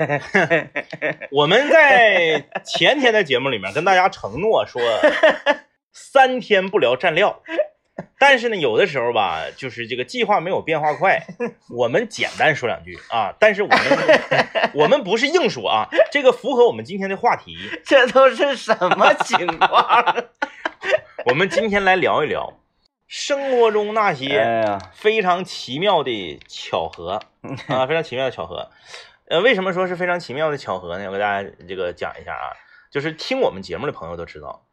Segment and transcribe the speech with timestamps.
[1.32, 4.80] 我们在前天的节目里面跟大家承诺说，
[5.92, 7.42] 三天不聊蘸料。
[8.18, 11.22] 但是呢，有的时候吧，就是这个计划没有变化快，
[11.70, 13.34] 我们简单说两句啊。
[13.38, 13.78] 但是我们
[14.74, 17.56] 我们不是硬说啊，这个符合我们今天的话题。
[17.84, 20.24] 这都是什么情况？
[21.26, 22.58] 我们今天来聊一聊
[23.06, 27.20] 生活中那哎些，非常奇妙的巧合
[27.68, 28.70] 啊，非常奇妙的巧合。
[29.30, 31.06] 呃，为什么说是非常奇妙的巧合呢？
[31.06, 32.50] 我给大家这个讲一下啊，
[32.90, 34.66] 就是听我们节目的朋友都知道，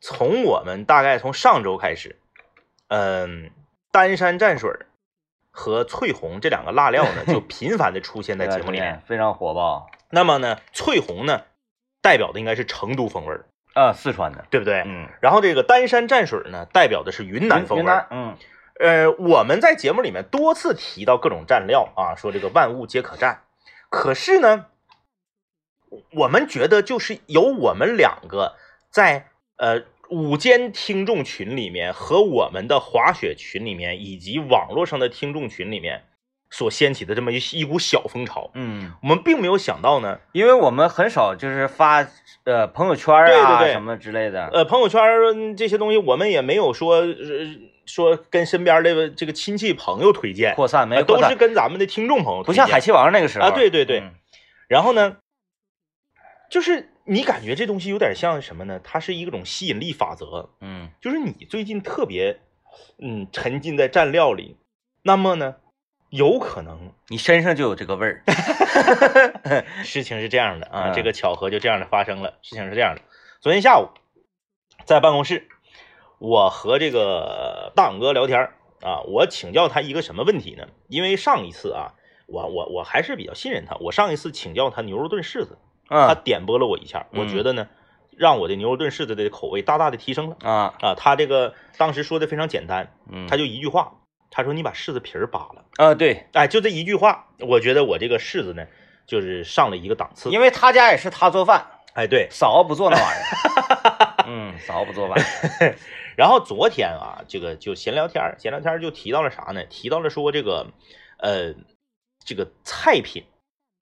[0.00, 2.16] 从我们大概从上周开始，
[2.86, 3.50] 嗯，
[3.90, 4.70] 丹山蘸水
[5.50, 9.02] 和翠红这两个辣料呢，就 频繁的出现在节目里面。
[9.04, 11.42] 非常火爆那么呢，翠红呢，
[12.00, 14.84] 代表的应该是成都风味儿，啊，四川的，对不对？
[14.86, 18.36] 嗯，然后这个丹山蘸水呢，代表的是云南风味儿云南。，嗯
[18.78, 23.38] 呃，我们在节目里面多次提到各种蘸料啊，说这个万物皆可蘸。
[23.94, 24.66] 可是呢，
[26.12, 28.56] 我们觉得就是有我们两个
[28.90, 36.04] 在呃午间听众群里面和我们的滑雪群里面，以及网络上的听众群里面
[36.50, 38.50] 所掀起的这么一一股小风潮。
[38.54, 42.04] 嗯，我们并没有想到呢，因为我们很少就是发
[42.44, 47.14] 呃朋友圈啊对对对什么之类的，呃，朋友圈这些东西我们也没有说、呃、
[47.86, 54.00] 说跟身边的这个亲戚朋友推荐，扩散没呃都是，跟咱们的听众朋友推荐不像海气王那个时候啊，对对对。
[54.00, 54.10] 嗯
[54.66, 55.18] 然后呢，
[56.48, 58.80] 就是你感觉这东西有点像什么呢？
[58.82, 62.40] 它是一种吸引力法则，嗯就是你最近特别
[62.98, 64.56] 嗯沉浸在蘸料里，
[65.02, 65.56] 那么呢，
[66.14, 66.92] 有可能。
[67.08, 68.22] 你身上就有这个味儿，
[69.82, 70.92] 事情是这样的啊，嗯。
[70.94, 72.34] 这个巧合就这样的发生了。
[72.40, 73.02] 事情是这样的，
[73.40, 73.88] 昨天下午
[74.84, 75.48] 在办公室，
[76.18, 80.68] 我和这个大勇哥聊天儿啊，我请教他一个什么问题呢？
[80.88, 81.94] 因为上一次啊，
[82.26, 87.66] 我我我还是比较信任他，我上一次请教他牛肉炖柿子，他嗯点拨了我一下，我嗯觉得呢，
[88.16, 90.36] 让我的牛肉炖柿子的口味大大的提升了。
[90.44, 90.74] 啊。
[90.80, 90.94] 啊。
[90.94, 93.94] 他这个当时说的非常简单，嗯，他就一句话，
[94.36, 98.66] 他说你把柿子皮儿扒了，啊对，哎，就这一句话，我觉得我这个柿子呢，
[99.06, 100.28] 就是上了一个档次。
[100.30, 101.64] 因为他家也是他做饭，
[101.94, 102.26] 哎，对。
[102.32, 105.24] 嫂子不做那玩意儿，嗯，嫂子不做饭，
[106.18, 109.62] 然后昨天啊，这个就闲聊天儿，闲聊天儿就提到了啥呢？
[109.66, 110.66] 提到了说这个，
[111.18, 111.54] 呃，
[112.24, 113.22] 这个菜品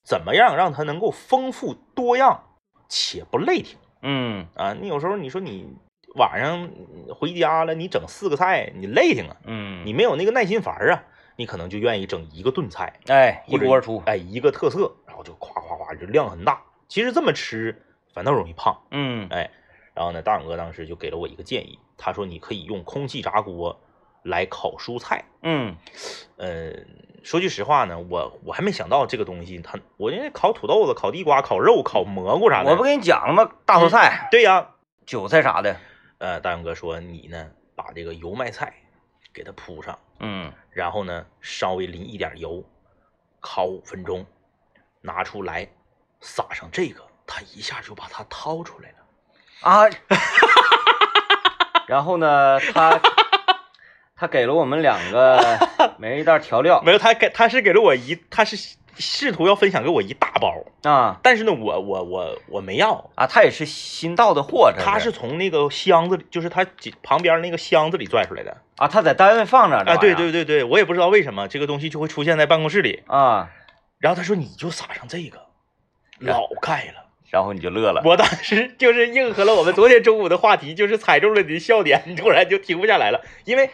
[0.04, 2.42] 怎么样让它能够丰富多样
[2.90, 3.78] 且不累挺。
[4.02, 5.66] 嗯啊，你有时候你说你
[6.15, 6.69] 晚上
[7.15, 11.05] 回家了，你整四个菜，你累挺啊，嗯，你没有那个耐心烦儿啊，
[11.37, 16.61] 你可能就愿意整一个炖菜，哎一锅出，哎，一个特色，然后就夸夸夸就量很大。
[16.89, 19.27] 其实这么吃反倒容易胖，嗯。
[19.31, 19.50] 哎，
[19.95, 23.81] 然后呢，大勇哥当时就给了我一个建议，他说你可以用空气炸锅
[24.23, 25.25] 来烤蔬菜。
[25.43, 25.77] 嗯。
[26.37, 26.73] 呃，
[27.23, 33.50] 说句实话呢，我我还没想到这个东西，它我因为烤土豆子、烤地瓜、烤肉、烤蘑菇啥的，我不跟你讲了吗？
[33.65, 34.69] 大头菜、对呀，
[35.06, 35.77] 韭菜啥的，
[36.22, 38.72] 呃，大勇哥说你呢，把这个油麦菜
[39.34, 40.53] 给它铺上，嗯。
[40.71, 42.65] 然后呢，稍微淋一点油，
[43.41, 44.25] 烤五分钟，
[45.00, 45.69] 拿出来，
[46.21, 48.99] 撒上这个，他一下就把它掏出来了。
[49.62, 49.82] 啊，
[51.88, 53.00] 然后呢，他
[54.22, 55.59] 他给了我们两个
[55.99, 66.65] 每人一袋调料没有，他给他是给了我一，他是试图要分享给我一大包，啊但是呢，我我我我没要，啊，他也是新到的货，他是从那个箱子里，就是他
[67.03, 68.56] 旁边那个箱子里拽出来的。
[68.77, 73.03] 啊，他在单位放着啊，对对对对，我也不知道为什么这个东西就会出现在办公室里。
[73.09, 73.50] 啊，
[73.99, 75.47] 然后他说你就撒上这个，
[76.21, 77.03] 老盖了。
[77.28, 83.71] 然后你就乐了，我当时就是应和了我们昨天中午的话题，就是踩中了你的笑点，你 突然就停不下来了，因为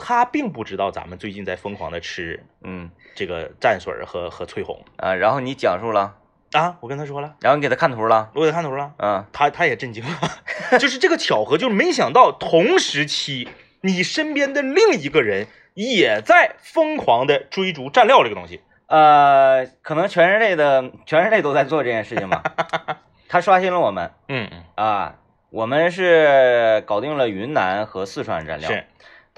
[0.00, 2.90] 他并不知道咱们最近在疯狂的吃嗯。
[3.14, 4.84] 这个蘸水儿和和翠红。
[4.96, 6.14] 啊，然后你讲述了，
[6.52, 9.24] 啊，我跟他说了，然后你给他看图了，我给他看图了，嗯。
[9.32, 10.18] 他他也震惊了，
[10.78, 13.48] 就是这个巧合，就是没想到同时期
[13.82, 18.62] 你身边的另一个人也在疯狂的追逐蘸料这个东西。
[18.86, 22.42] 呃，可能全人类的全人类都在做这件事情吧，
[23.28, 25.14] 他刷新了我们嗯嗯，啊，
[25.50, 28.84] 我们是搞定了云南和四川蘸料，是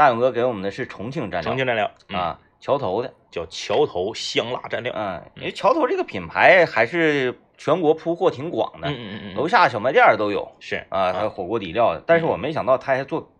[0.02, 4.92] 大勇哥给我们的是重庆蘸料，重庆蘸料啊，啊，桥头的，叫桥头香辣蘸料。
[4.96, 13.30] 嗯，因为桥头这个品牌还是全国铺货挺广的，嗯嗯嗯楼嗯，下小卖店儿都有是啊，还有火锅底料的，但是我没想到他还做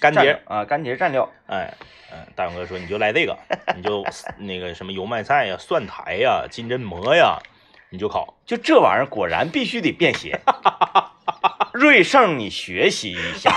[0.00, 0.40] 干碟。
[0.46, 1.74] 啊，干碟蘸料，哎，
[2.10, 3.36] 嗯，大勇哥说你就来这个，
[3.76, 4.02] 你就
[4.38, 7.36] 那个什么油麦菜呀、蒜苔呀、金针蘑呀，
[7.90, 8.38] 你就烤。
[8.46, 10.40] 就这玩意儿果然必须得便携。
[11.74, 13.52] 瑞胜，你学习一下。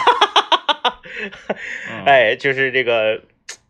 [1.89, 3.21] 嗯，哎，就是这个，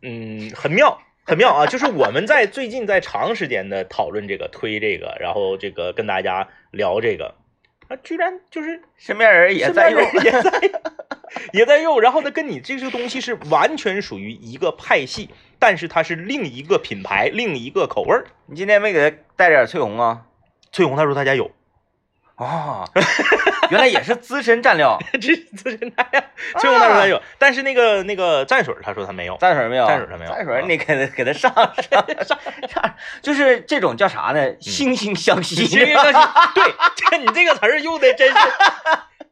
[0.01, 1.65] 嗯，很妙，很妙啊！
[1.65, 7.35] 就是我们在最近在长时间的讨论这个、推这个，然后这个跟大家聊这个，
[7.87, 10.51] 啊，居然就是身边人也在用，也在
[11.53, 15.29] 也在用，然后呢，跟你这个东西是完全属于一个派系，
[15.59, 18.25] 但是它是另一个品牌、另一个口味儿。
[18.47, 20.25] 你今天没给他带点翠红啊？
[20.71, 21.51] 翠红他说他家有，
[22.39, 22.89] 哦，
[23.69, 26.23] 原来也是资深蘸料，这 这是那样。
[26.57, 29.37] 翠红他说他有，但是那个那个蘸水他说他没有。
[29.39, 29.85] 蘸水没有？
[29.85, 30.31] 蘸水他没有。
[30.31, 32.39] 蘸水你给他给他上上 上
[32.69, 34.39] 上，就是这种叫啥呢？
[34.61, 35.67] 惺惺相惜。
[35.67, 36.29] 惺惺相惜。
[36.55, 36.63] 对，
[36.95, 38.35] 这你这个词儿用的真是，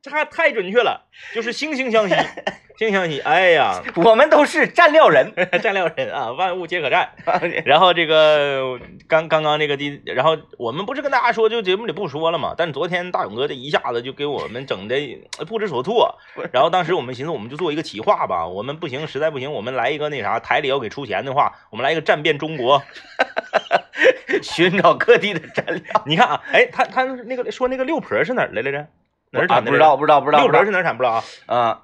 [0.08, 2.16] 这还太准确了，就是惺惺相惜。
[2.78, 5.34] 惺惺相惜，哎呀，我们都是蘸料人，
[5.64, 7.08] 蘸料人啊，万物皆可蘸。
[7.66, 12.54] 然后这个刚刚刚这个第，然后我们不是跟大家说，就节目里不说了嘛。
[12.56, 14.96] 但昨天大勇哥这一下子就给我们整的
[15.48, 16.20] 不知所措。
[16.54, 18.46] 然后当时我们寻思，我们就做一个企划吧。
[18.46, 22.84] 我们不行，实在不行，我们来一个那啥，台里要给出钱的话，我们来一个战遍中国，
[24.44, 26.04] 寻找各地的蘸料。
[26.06, 28.86] 你看啊，哎，他他那个说那个六婆是哪儿来来着？
[29.32, 29.72] 哪儿产的？
[29.72, 30.40] 不知道不知道不知道。
[30.40, 30.98] 六婆是哪儿产？
[30.98, 31.24] 不知道啊。
[31.46, 31.82] 啊。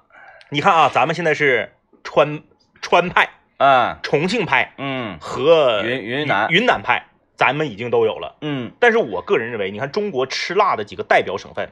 [0.50, 1.72] 你看啊，咱们现在是
[2.04, 2.42] 川
[2.80, 8.72] 川派，嗯，重庆派，嗯，和云云南云南派，咱们已经都有了，嗯。
[8.78, 11.70] 但是我个人认为，你看中国吃辣的几个代表省份，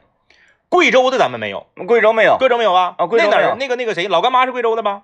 [0.69, 2.95] 贵州的咱们没有，贵州没有，贵州没有啊？
[2.99, 3.55] 啊，贵州哪儿？
[3.57, 5.03] 那个那个谁，老干妈是贵州的吧？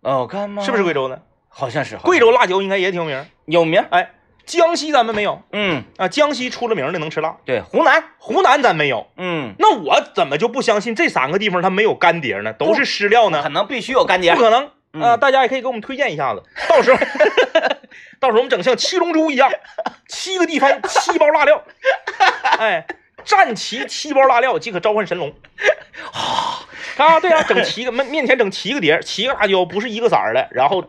[0.00, 1.22] 老干妈是不是贵州的？
[1.48, 1.98] 好像是。
[1.98, 3.84] 贵州辣椒应该也挺有名，有名。
[3.90, 4.12] 哎。
[4.50, 7.36] 江西咱们没有，嗯啊，江西出了名的能吃辣。
[7.44, 12.52] 对，湖南，湖南咱没有，嗯，那我怎么就不相信这三个地方它没有干碟呢？
[12.54, 13.44] 都是湿料呢？
[13.44, 14.68] 可能必须有干碟，不可能
[15.00, 15.16] 啊！
[15.16, 16.98] 大家也可以给我们推荐一下子，到时候
[18.18, 19.48] 到时候我们整像七龙珠一样，
[20.08, 21.62] 七个地方 七包辣料，
[22.58, 22.84] 哎，
[23.24, 25.32] 战齐七包辣料即可召唤神龙。
[26.96, 30.84] 啊，对啊，整七个面面前整七个碟，七个辣椒不是一个色儿的，然后。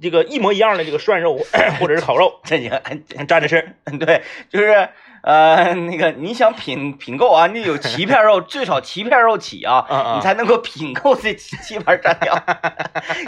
[0.00, 1.36] 这个一模一样的这个涮肉
[1.80, 3.74] 或者是烤肉， 这你蘸着吃。
[3.98, 4.88] 对，就是
[5.22, 12.40] 呃那个你想品品够啊，你有 七片肉，最少七片肉起啊，你才能够品够这七七盘蘸料。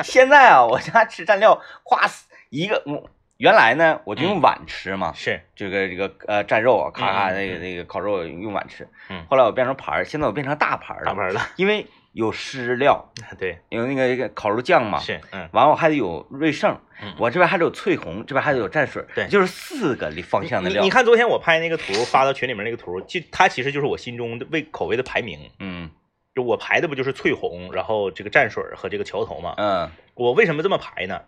[0.04, 2.08] 现在啊，我家吃蘸料，夸
[2.50, 8.88] 一个我原来呢我就用碗吃嘛，是这个这个呃蘸肉啊，咔咔那个那个烤肉用碗吃。
[9.08, 11.86] 嗯，后来我变成盘儿，现在我变成大盘儿了，大盘了，因为。
[12.12, 20.82] 有湿料， 对，有那个那个烤肉酱嘛，是，嗯，完我还得有瑞盛，嗯，我这边还得有翠红，这边还得有蘸水，对，就是四个方向的料。
[20.82, 25.90] 你看昨天我拍那个图发到群里面那个图，就它其实就是我心中的味口味的排名，嗯，
[26.34, 31.22] 就我排的不就是翠红，然后这个蘸水和这个桥头嘛，嗯，我为什么这么排呢？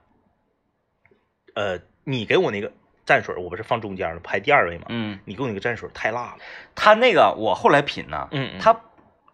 [1.55, 2.73] 呃，你给我那个
[3.07, 6.37] 蘸水，我不是放中间了，排第二位嘛，嗯，你给我那个蘸水太辣了，
[6.75, 8.81] 他那个我后来品呢，嗯，他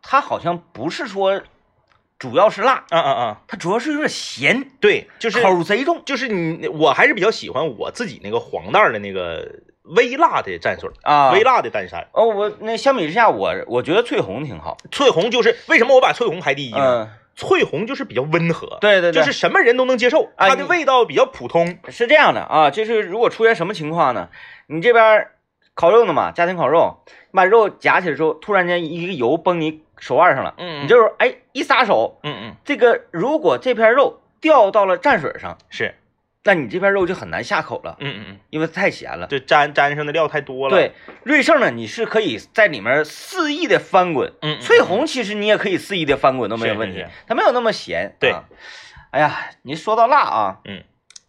[0.03, 1.43] 他好像不是说。
[2.19, 3.41] 主要是辣，啊啊啊！
[3.47, 9.49] 它主要是有点咸，对，就是口贼重，就是你，我还是比较喜欢我自己那个黄袋的那个
[9.85, 12.09] 微辣的蘸水啊，微辣的淡山。
[12.13, 14.77] 哦，我那相比之下，我我觉得翠红挺好。
[14.91, 17.09] 翠红就是为什么我把翠红排第一呢？
[17.37, 21.79] 翠红就是比较温和，对对对，就是什么人都能接受，它的味道比较普通。
[21.89, 24.29] 是这样的啊，就是如果出现什么情况呢？
[24.67, 25.29] 你这边
[25.75, 29.83] 烤肉呢嘛，家庭烤肉，你把肉夹起来之后，突然间一个油崩你。
[29.99, 35.95] 手腕上了，嗯，你就是哎一撒手，嗯嗯，这个如果这片肉掉到了蘸水上，是，
[36.45, 40.75] 那你这片肉就很难下口了，嗯嗯嗯，因为太咸了，就沾沾上的料太多了。
[40.77, 40.93] 对，
[41.25, 48.15] 瑞盛呢，你是可以在里面肆意的翻滚，嗯，翠红其实你也可以肆意的翻滚都没有问题，它没有那么咸。
[48.21, 48.35] 对，
[49.11, 50.85] 哎呀，你说到辣啊，嗯，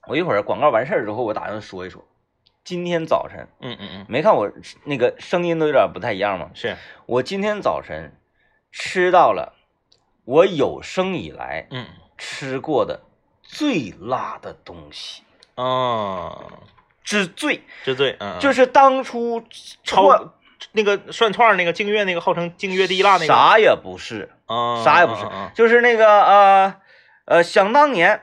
[0.08, 2.06] 我一会儿广告完事儿之后，我打算说一说，
[2.64, 4.50] 今天早晨，嗯嗯嗯，没看我
[4.86, 6.52] 那个声音都有点不太一样吗？
[6.54, 6.76] 是。
[7.08, 8.14] 我今天早晨。
[8.72, 9.54] 吃到了
[10.26, 11.86] 我有生以来嗯。
[12.22, 13.00] 吃过的
[13.42, 15.24] 最辣的东西
[15.56, 16.38] 啊，
[17.02, 19.42] 之最之最，嗯，就是当初
[19.86, 20.34] 超
[20.74, 26.76] 那个涮串那个净月那个号称净月第一辣那个，啥也不是啊，啥也不是，就是那个呃
[27.24, 28.22] 呃，想当年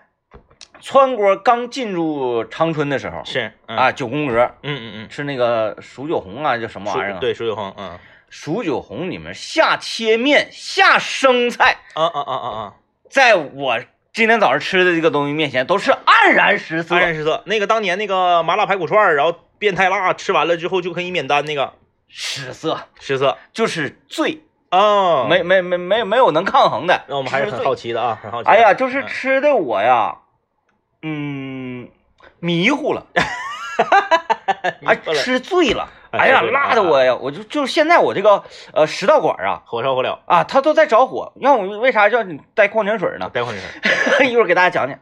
[0.83, 7.19] 川锅刚进入长春的时候是啊，九宫格，嗯嗯嗯，吃那个蜀九红啊，叫什么玩意儿？
[7.19, 7.99] 对，蜀九红，嗯。
[8.29, 12.75] 蜀九红里面下切面下生菜，啊啊啊啊啊！
[13.09, 13.81] 在我
[14.13, 16.97] 今天早上吃的这个东西面前，都是黯然失色。
[16.97, 17.43] 黯然失色。
[17.47, 21.75] 那个当年那个麻辣排骨串，然后变态辣，吃完了之后就可以免单那个
[22.09, 27.05] 失色，失色就是醉啊，没没没没没有能抗衡的。
[27.09, 28.51] 那我们还是很好奇的啊，很好奇。
[28.51, 30.17] 哎呀，就是吃的我呀，
[31.03, 31.89] 嗯，
[32.41, 33.07] 迷糊了，
[34.87, 35.89] 哎，吃醉了。
[36.13, 38.43] 哎呀，辣的我呀，我就就是现在我这个
[38.73, 41.33] 呃食道管啊，火烧火燎啊，它都在着火。
[41.41, 43.31] 让我为啥叫你带矿泉水呢？
[43.33, 43.63] 带矿泉
[44.19, 44.99] 水， 一会儿给大家讲讲。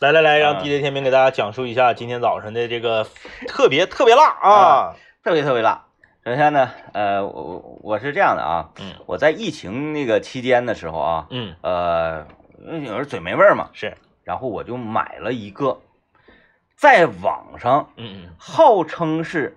[0.00, 3.06] 来来来，让 DJ 天明给大家讲述一下今天早上的这个
[3.48, 5.82] 特别特别辣啊，特别特别辣。
[6.24, 12.26] 首先呢，呃，我我是这样的啊，嗯，我在疫情那个期间的时候啊，嗯，呃，
[12.66, 15.78] 有时候嘴没味儿嘛，是，然后我就买了一个，
[16.76, 19.56] 在网上，嗯嗯号称是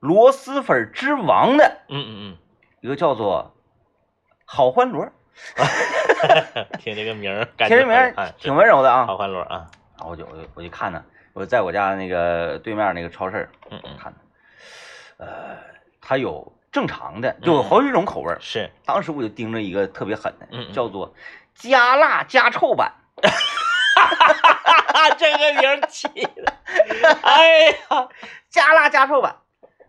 [0.00, 2.36] 螺蛳粉之王的嗯嗯嗯。
[2.80, 3.54] 一个叫做
[4.44, 5.08] 好欢螺，
[5.56, 14.18] 嗯， 听这个名儿，听这名儿哎挺温柔的啊，好欢螺啊，然后我就我就我就看呢，我在我家那个对面那个超市嗯嗯，看呢，
[15.18, 15.56] 呃，
[16.00, 18.38] 它有正常的，就有好几种口味儿。
[18.40, 20.72] 是，当时我就盯着一个特别狠的，嗯嗯。
[20.72, 21.12] 叫做
[21.54, 22.92] 加辣加臭版。
[25.18, 26.52] 这个名儿起的，
[27.22, 28.08] 哎呀，
[28.50, 29.36] 加辣加臭版。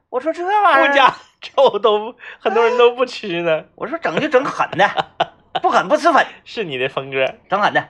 [0.10, 4.90] 我说这玩意儿，不加臭都很多人都不吃呢，我说整就整狠的，
[5.62, 7.90] 不狠不吃粉，是你的风格，整狠的。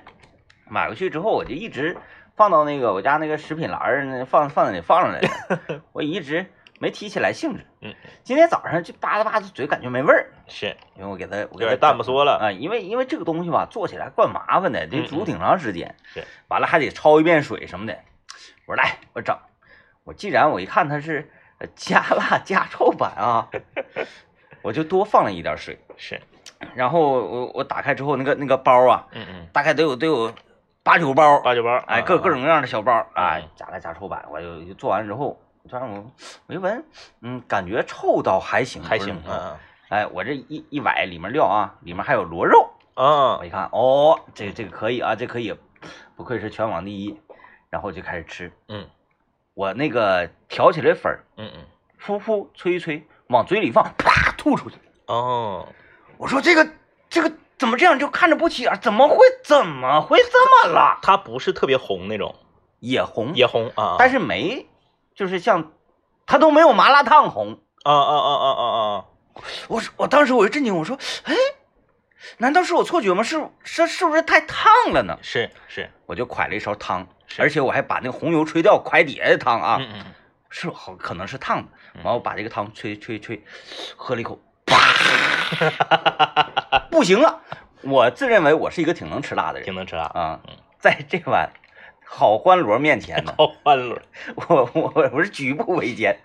[0.70, 1.98] 买回去之后，我就一直
[2.36, 7.66] 放到那个我家那个食品栏儿那放放在那里放着来着， 我一直没提起来兴致。
[7.82, 7.94] 嗯，
[8.24, 15.96] 今天早上就扒拉扒拉嘴，感觉没味儿，是因为我给他我给它点淡不整说了，啊，因为因为这个东西吧，做起来怪麻烦的，得嗯煮挺长时间。
[16.14, 17.98] 是，完了还得焯一遍水什么的。
[18.66, 19.38] 我说来，我整。
[20.04, 21.30] 我既然我一看它是
[21.60, 23.50] 呃加辣加臭版啊，
[24.64, 25.78] 我就多放了一点水。
[25.98, 26.22] 是，
[26.76, 30.34] 然后我我打开之后，那个那个包啊，嗯嗯，大概得有得有
[30.82, 34.24] 八九包，八九包，哎，啊各各种各样的小包，哎嗯，加辣加臭版。
[34.32, 36.12] 我就就做完之后，这样我
[36.48, 36.86] 我一闻，
[37.22, 39.60] 嗯，感觉臭倒还行，还行啊
[39.90, 42.72] 哎，我这一一崴里面料啊，里面还有螺肉。
[42.94, 45.56] 啊我一看，哦，这这个可以啊，这可以，
[46.16, 47.20] 不愧是全网第一。
[47.70, 48.88] 然后就开始吃，嗯
[49.54, 51.66] 我那个挑起来粉儿，嗯嗯，
[52.02, 54.78] 噗噗吹一吹，往嘴里放，啪吐出去。
[55.08, 55.68] 哦，
[56.18, 56.66] 我说这个
[57.10, 58.00] 这个怎么这样？
[58.00, 60.98] 就看着不起眼，怎么会怎么会这么辣？
[61.02, 62.36] 它不是特别红那种，
[62.80, 64.66] 也红，也红啊，但是是没，
[65.18, 65.74] 就是像
[66.28, 67.60] 它都没有麻辣烫红。
[67.84, 69.06] 啊啊啊啊啊啊，
[69.68, 71.34] 我说我当时我就震惊，我说，哎，
[72.38, 73.24] 难道是我错觉吗？
[73.24, 75.18] 是是是不是太烫了呢？
[75.24, 77.08] 是是，我就蒯了一勺汤，
[77.40, 80.06] 而且我还把那个红油吹掉，蒯底下的汤啊，嗯嗯
[80.50, 81.70] 是好可能是烫的。
[81.96, 83.44] 嗯完，我把这个汤吹吹吹，
[83.96, 84.78] 喝了一口，啪，
[86.92, 87.42] 不行了。
[87.84, 91.50] 我自认为我是一个挺能吃辣的人挺能吃辣，啊嗯，在这碗
[92.10, 94.00] 好欢螺面前呢， 好欢螺，
[94.48, 96.18] 我我我是举步维艰。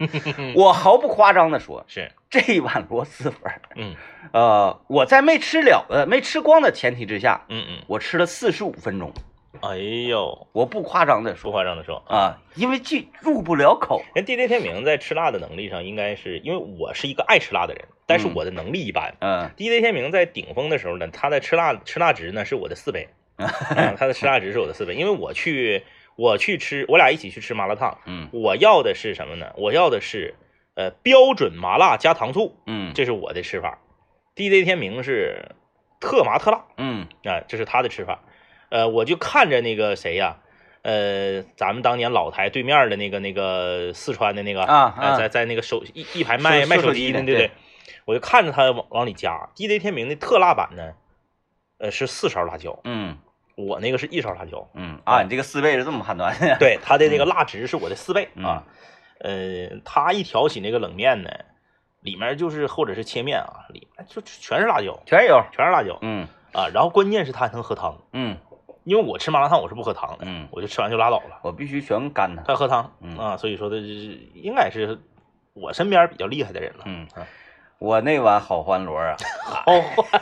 [0.55, 3.95] 我毫不夸张的说， 是，这一碗螺蛳粉儿，嗯
[4.33, 9.13] 呃，我在没吃了的、没吃光的前提之下，嗯嗯，我吃了四十五分钟。
[9.61, 9.77] 哎
[10.09, 14.03] 呦，我不夸张的不说夸张的说，啊，因为这入不了口。
[14.15, 19.15] 人 DJ 天明在吃辣的能力上，应该是因为我是一个爱吃辣的人，但是嗯我的能力一般。
[19.21, 25.85] 嗯 DJ 天明在顶峰的时候呢，他的吃辣吃辣值呢是我的四倍，啊他的吃辣值是我的四倍，因为我去
[26.17, 29.53] 我去吃，我俩一起去吃麻辣烫，嗯我要的是什么呢？
[29.57, 30.35] 我要的是
[30.75, 33.79] 呃标准麻辣加糖醋，嗯这是我的吃法。
[34.35, 35.53] DJ 天明是
[36.01, 38.23] 特麻特辣嗯啊，这是他的吃法。
[38.71, 40.39] 呃，我就看着那个谁呀，
[40.81, 47.51] 呃，咱们当年老台对面的那个那个四川的那个啊在在那个手一一排卖卖手机的对不对对？
[48.07, 49.51] 我就看着他往往里加。
[49.55, 50.95] DJ 天明的特辣版呢，
[51.83, 53.19] 呃是四勺辣椒，嗯
[53.57, 54.67] 我那个是一勺辣椒。
[54.75, 56.57] 嗯啊，你这个四倍是这么判断的？
[56.59, 58.63] 对，它的那个辣值是我的四倍嗯啊。
[59.19, 61.31] 呃，他一挑起那个冷面呢，
[62.01, 65.45] 里面就是或者是切面啊，里面就全是辣椒，全有。
[65.53, 66.69] 全是辣椒嗯啊。
[66.73, 68.37] 然后关键是他还能喝汤，嗯
[68.85, 71.39] 因为我吃麻辣烫我是不喝汤的，嗯，我就吃完就拉倒了。
[71.43, 72.43] 我必须全干它。
[72.43, 74.99] 他喝汤嗯啊，所以说的是应该是
[75.53, 76.83] 我身边比较厉害的人了。
[76.87, 77.27] 嗯啊，
[77.79, 80.21] 我那碗好欢螺啊， 好欢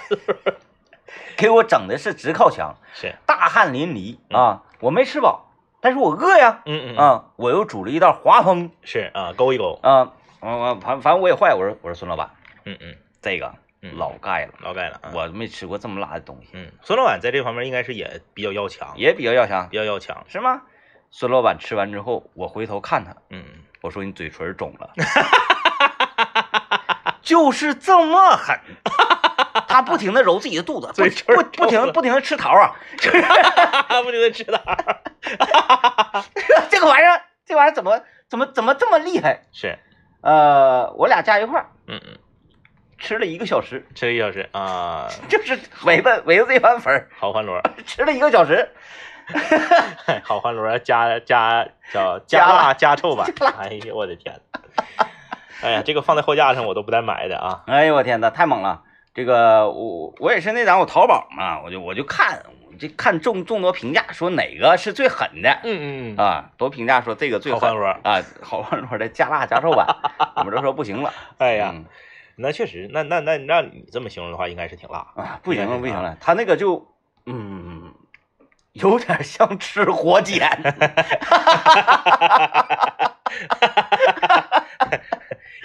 [1.36, 4.62] 给我整的是直靠墙，是，大汗淋漓啊！
[4.80, 5.50] 我没吃饱，
[5.80, 6.62] 但是我饿呀。
[6.66, 12.30] 嗯嗯嗯，啊，我又煮了一道华丰是啊，勾一勾，啊，我我反反正我也坏，我说我说孙老板，
[12.64, 13.52] 嗯嗯，这个
[13.82, 15.10] 嗯老盖了，老盖了啊。
[15.12, 20.24] 我没吃过这么辣的东西，嗯，孙老板在这方面应该是也比较要强，也比较要强，比较要强。
[20.28, 20.62] 是吗？
[21.10, 23.44] 孙老板吃完之后，我回头看他，嗯，
[23.82, 24.90] 我说你嘴唇肿了，
[27.20, 28.58] 就是这么狠。
[29.68, 32.74] 他不停的揉自己的肚子，不不不停不停的吃桃啊，
[34.02, 34.60] 不停的吃桃。
[36.70, 39.42] 这个玩意儿，这玩意儿怎么怎么怎么这么厉害？
[39.52, 39.78] 是，
[40.22, 41.66] 呃，我俩加一块儿。
[41.86, 42.18] 嗯嗯，
[42.98, 47.08] 吃了一个小时，吃了一小时啊，就是围着围着这碗粉儿。
[47.18, 48.68] 好欢螺，吃了一个小时。
[50.24, 52.62] 好欢螺加加叫加加辣。
[52.62, 53.24] 辣加臭吧。
[53.58, 54.40] 哎呀我的天，
[55.62, 58.82] 哎呀这个放在货架上我都不带买的啊，哎呦我天呐，太猛了！
[59.12, 62.42] 这个我我也是那档我淘宝嘛，我就我就看，
[62.78, 66.50] 就看众众多评价说哪个是最狠的嗯嗯嗯，啊？
[66.56, 67.86] 都评价说这个最狠好饭桌。
[68.04, 69.86] 啊，好饭桌的加辣加臭版，
[70.36, 71.12] 我们都说不行了。
[71.38, 71.84] 哎呀，嗯
[72.36, 74.98] 那确实，那那那那你这么形容的话，应该是挺辣。
[75.14, 76.86] 啊，不行了，不行啊了，他那个就
[77.26, 77.92] 嗯，
[78.72, 80.58] 有点像吃火 碱。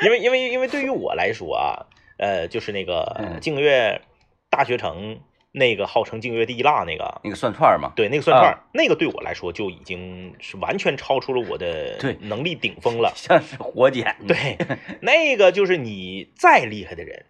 [0.04, 1.86] 因为因为因为对于我来说啊，
[2.18, 4.02] 呃，就是那个嗯净月
[4.50, 5.20] 大学城
[5.52, 13.12] 那个号称净月第一辣那个，那个涮串嘛，对，那个涮串儿，那个对我来说就已经是完全超出了我的对能力顶峰了。
[13.16, 14.18] 像是火碱。
[14.28, 14.58] 对，
[15.02, 17.26] 那个就是你再厉害的人，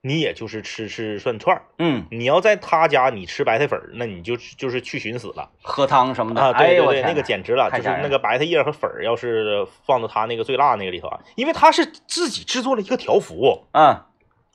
[0.00, 1.64] 你也就是吃吃涮串儿。
[1.78, 6.40] 嗯，你要在他家你吃白菜粉儿，那你就就是去寻死了喝汤什么的。
[6.40, 6.52] 啊！
[6.54, 14.00] 对对对，那个简直了，就是那个白菜叶和粉儿，要是放到他那个最辣那个里头啊，因为他是自己制作了一个条幅，嗯，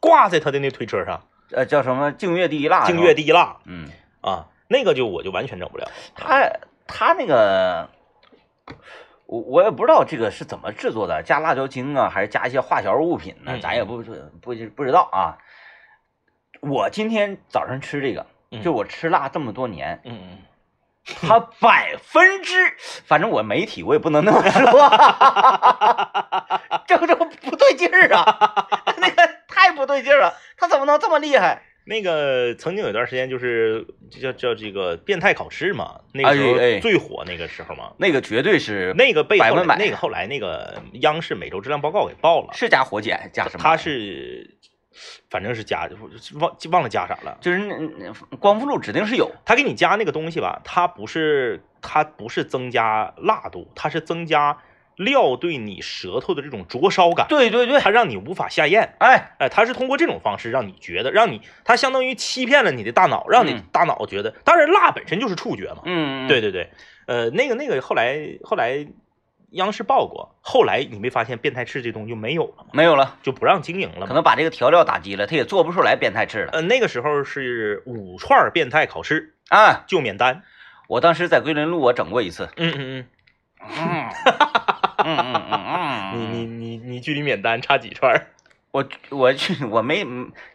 [0.01, 2.85] 挂在他的那推车上，呃，叫什么净月第一辣？
[2.85, 3.87] 净月第一辣嗯，
[4.19, 5.89] 啊，那个就我就完全整不了。
[6.15, 6.51] 他
[6.87, 7.89] 他那个，
[9.27, 13.53] 我我也不知道这个是怎么制作的，加辣椒精啊，还是加一些化学物品呢？
[13.55, 14.03] 嗯咱也不
[14.41, 15.37] 不不知道啊。
[16.61, 20.37] 我今天早上吃这个，嗯就我吃辣这么多年，嗯嗯，
[21.27, 24.61] 它百分之，反正我媒体我也不能那么说，
[26.85, 28.67] 这这不对劲儿啊，
[28.97, 29.30] 那个
[29.71, 31.61] 太不对劲儿了，他怎么能这么厉害？
[31.85, 33.87] 那个曾经有一段时间就是
[34.21, 43.63] 叫叫这个变态考试嘛，那个时候最火那个时候嘛，那个绝对是那个被后来百分百那个后来那个央视每周质量报告给爆了，是加火碱加什么？
[43.63, 44.57] 他是
[45.29, 45.89] 反正是加
[46.35, 47.37] 忘忘了加啥了。
[47.41, 54.55] 就是那那光复路指定是有，他给你加那个东西吧，它不是它不是增加辣度，它是增加
[55.03, 58.95] 料对你舌头的这种灼烧感，对对对，它让你无法下咽。
[58.99, 65.81] 哎，哎，它是通过这种方式让你觉得，让你它相当于欺骗了你的大脑，让你嗯大脑觉得，当然辣本身就是触觉嘛。
[65.85, 66.69] 嗯，对对对，
[67.07, 68.87] 呃，那个那个后来后来
[69.51, 72.69] 央视报过，后来你没发现变态翅这东西就没有了吗？
[72.73, 74.07] 没有了，就不让经营了？
[74.07, 79.83] 可能把这个调料打击了，他也做不出来变态翅了呃，那个时候是五串变态烤翅啊！
[79.87, 80.43] 就免单。
[80.87, 83.05] 我当时在桂林路我整过一次，嗯嗯嗯
[83.77, 84.09] 嗯
[84.97, 88.27] 嗯嗯嗯，嗯，你你你你距离免单差几串儿
[88.71, 90.05] 我我去我没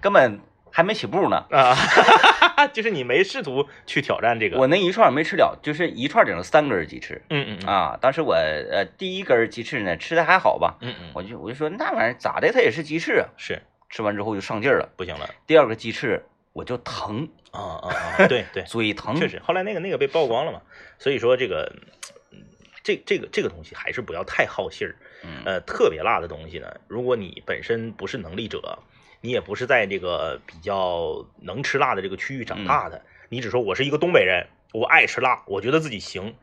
[0.00, 1.74] 根本还没起步呢，啊？
[2.72, 4.58] 就是你没试图去挑战这个。
[4.58, 7.98] 我那一串没吃了，就是一串顶了三根鸡翅嗯嗯嗯啊。
[8.00, 13.28] 当时我呃第一根鸡翅呢吃的还好吧，嗯嗯，我就我就说那玩意儿咋的，它也是鸡翅啊。
[13.36, 15.28] 是吃完之后就上劲儿了，不行了。
[15.46, 18.26] 第二个鸡翅我就疼，啊啊啊！
[18.28, 20.60] 对对，嘴疼，确实，后来那个那个被曝光了嘛，
[20.98, 21.80] 所以说这个，嗯
[22.86, 24.94] 这这个这个东西还是不要太好信儿。
[25.24, 28.78] 嗯呃，特别辣的东西呢，如果你本身不是能力者，
[29.22, 36.36] 你也不是在这个比较能吃辣的这个区域长大的，你只说我是一个东北人，我爱吃辣，我觉得自己行，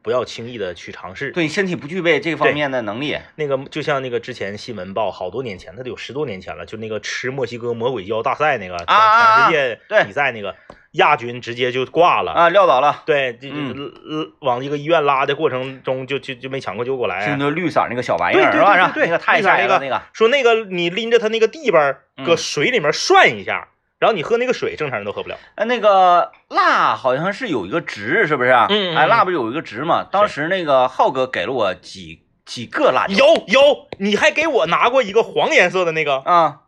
[0.00, 1.32] 不要轻易的去尝试。
[1.32, 10.56] 对身体不具备这方面的能力，那个就像那个之前新闻报好多年前，那得有十多年前了，就那个吃墨西哥魔鬼椒大赛那个全啊啊全世界比赛那个
[10.92, 12.32] 亚军直接就挂了。
[12.32, 13.92] 啊，撂倒了，对，就就
[14.40, 17.20] 往一个医院拉的过程中就，就就没抢过救过来。
[17.20, 18.74] 是那绿色那个小玩意儿，对对是吧？
[18.74, 25.36] 是吧对对对那个太绿色那个吓人了，那个说那个你拎着他那个地板儿搁嗯水里面涮一下，然后你喝那个水，正常人都喝不了。
[25.54, 28.50] 哎，那个辣好像是有一个值，是不是？
[28.50, 30.06] 嗯嗯哎，嗯辣不是有一个值吗？
[30.10, 36.62] 当时那个浩哥给了我几几个辣椒，有有，你还给我拿过一个黄颜色的那个，啊，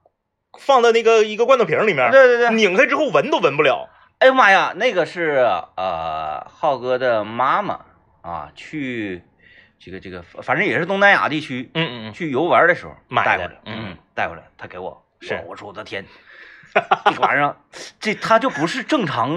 [0.60, 3.88] 放到那个一个罐头瓶里面，对对对，拧开之后闻都闻不了。
[4.22, 5.44] 哎呀妈呀，那个是
[5.76, 7.80] 呃浩哥的妈妈
[8.20, 9.20] 啊，去
[9.80, 16.04] 这个这个，反正也是东南亚地区嗯嗯嗯，去游玩的时候买的带回来，嗯嗯，带回来，他给我，是我我说我的天，
[16.72, 17.56] 这玩意儿，
[17.98, 19.32] 这它就不是正常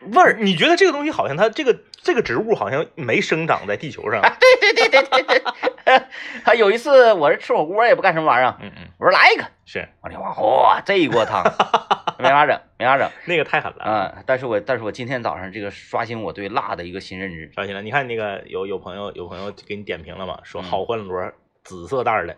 [0.00, 4.20] 味儿，你觉得这个东西好像它这个这个植物好像没生长在地球上？
[4.60, 5.38] 对对对对对
[5.84, 6.02] 对，
[6.44, 11.42] 他有一次我是吃火锅也不干什么玩意儿，嗯嗯，我说来一个，是我这哇嚯，这一锅汤
[12.20, 13.84] 没法整，没法整那个太狠了。
[13.84, 14.22] 嗯！
[14.26, 21.32] 但是我但是我今天早上这个刷新我对辣的一个新认知，刷新了，你看那个有有朋友有朋友给你点评了嘛，说嗯好欢螺
[21.64, 22.36] 紫色袋的，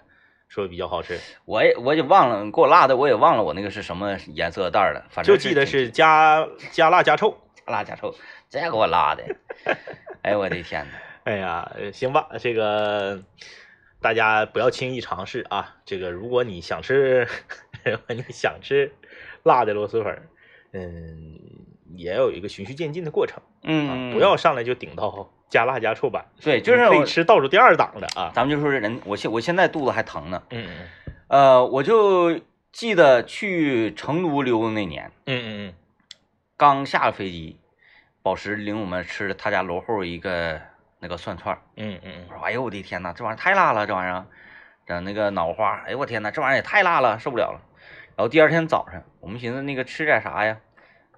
[0.49, 7.37] 说比较好吃，我也我也忘了给我辣的，我也忘了我那个是什么颜色袋儿了，反正就记得是加加辣加臭。
[7.67, 8.15] 辣加臭，
[8.49, 9.25] 这给我辣的，
[10.23, 10.93] 哎呦我的天呐，
[11.25, 13.23] 哎呀，呃行吧，这个
[14.01, 15.77] 大家不要轻易尝试啊。
[15.85, 17.27] 这个如果你想吃，
[17.85, 18.93] 如果你想吃
[19.43, 20.29] 辣的螺蛳粉，
[20.73, 21.39] 嗯，
[21.97, 28.31] 也要有一个循序渐进的过程啊，嗯，不要上来就顶到加辣加臭版，对，就是你可以吃倒数第二档的啊。
[28.35, 30.89] 咱们就说人，我现我现在肚子还疼呢，嗯嗯
[31.29, 32.41] 呃，我就
[32.73, 35.11] 记得去成都溜达那年。
[35.27, 35.75] 嗯嗯
[36.57, 37.59] 刚下了飞机，
[38.23, 40.61] 宝石领我们吃他家楼后一个
[41.01, 44.25] 那个蒜串儿，嗯嗯我说哎呦我的天呐，这玩意儿太辣了，这玩意儿，
[44.87, 47.61] 整那个脑花，哎呦我天呐，这玩意儿也太辣了，受不了了。
[48.17, 50.57] 然后第二天早上，我们寻思那个吃点啥呀？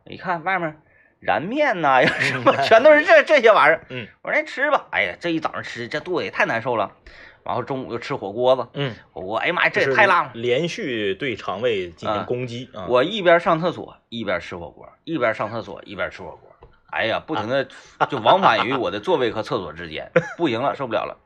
[0.05, 0.77] 一看外面
[1.21, 3.85] 燃面呐， 有什么全都是这这些玩意儿。
[3.91, 6.97] 嗯我说那吃吧，哎呀，这一早上吃这肚子也太难受了。
[7.45, 10.31] 然后中午又吃火锅子，嗯，火锅，哎呀妈呀，这也太辣了。
[10.35, 12.87] 连续对肠胃进行攻击啊！
[12.89, 16.49] 我一边上厕所一边吃火锅，一边上厕所一边吃火锅。
[16.91, 17.69] 哎呀，不停的
[18.09, 21.17] 就往返于我的座位和厕所之间， 不行了，受不了了。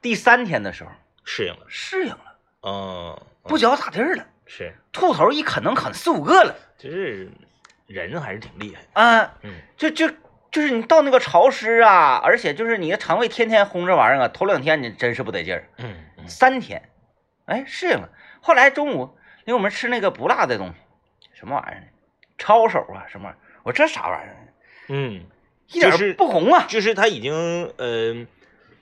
[0.00, 0.90] 第三天的时候
[1.24, 6.54] 适应了，适应了，嗯，不嚼咋地儿了，是，兔头一啃能啃四五个了。
[6.76, 7.30] 就是
[7.86, 10.08] 人还是挺厉害，啊，嗯就就
[10.52, 16.90] 就是你到那个潮湿啊，而且就是你的肠胃天天轰这玩意儿啊，头两天你真是不得劲儿，嗯嗯三天，
[17.46, 18.10] 哎适应了。
[18.40, 21.86] 后来中午领我们吃那个不辣的东西，什么玩意儿呢？
[22.36, 23.40] 抄手啊，什么玩意儿？
[23.62, 24.36] 我这啥玩意儿？
[24.88, 25.24] 嗯，
[25.68, 27.32] 一点儿不红啊，就是他已经
[27.78, 28.26] 呃，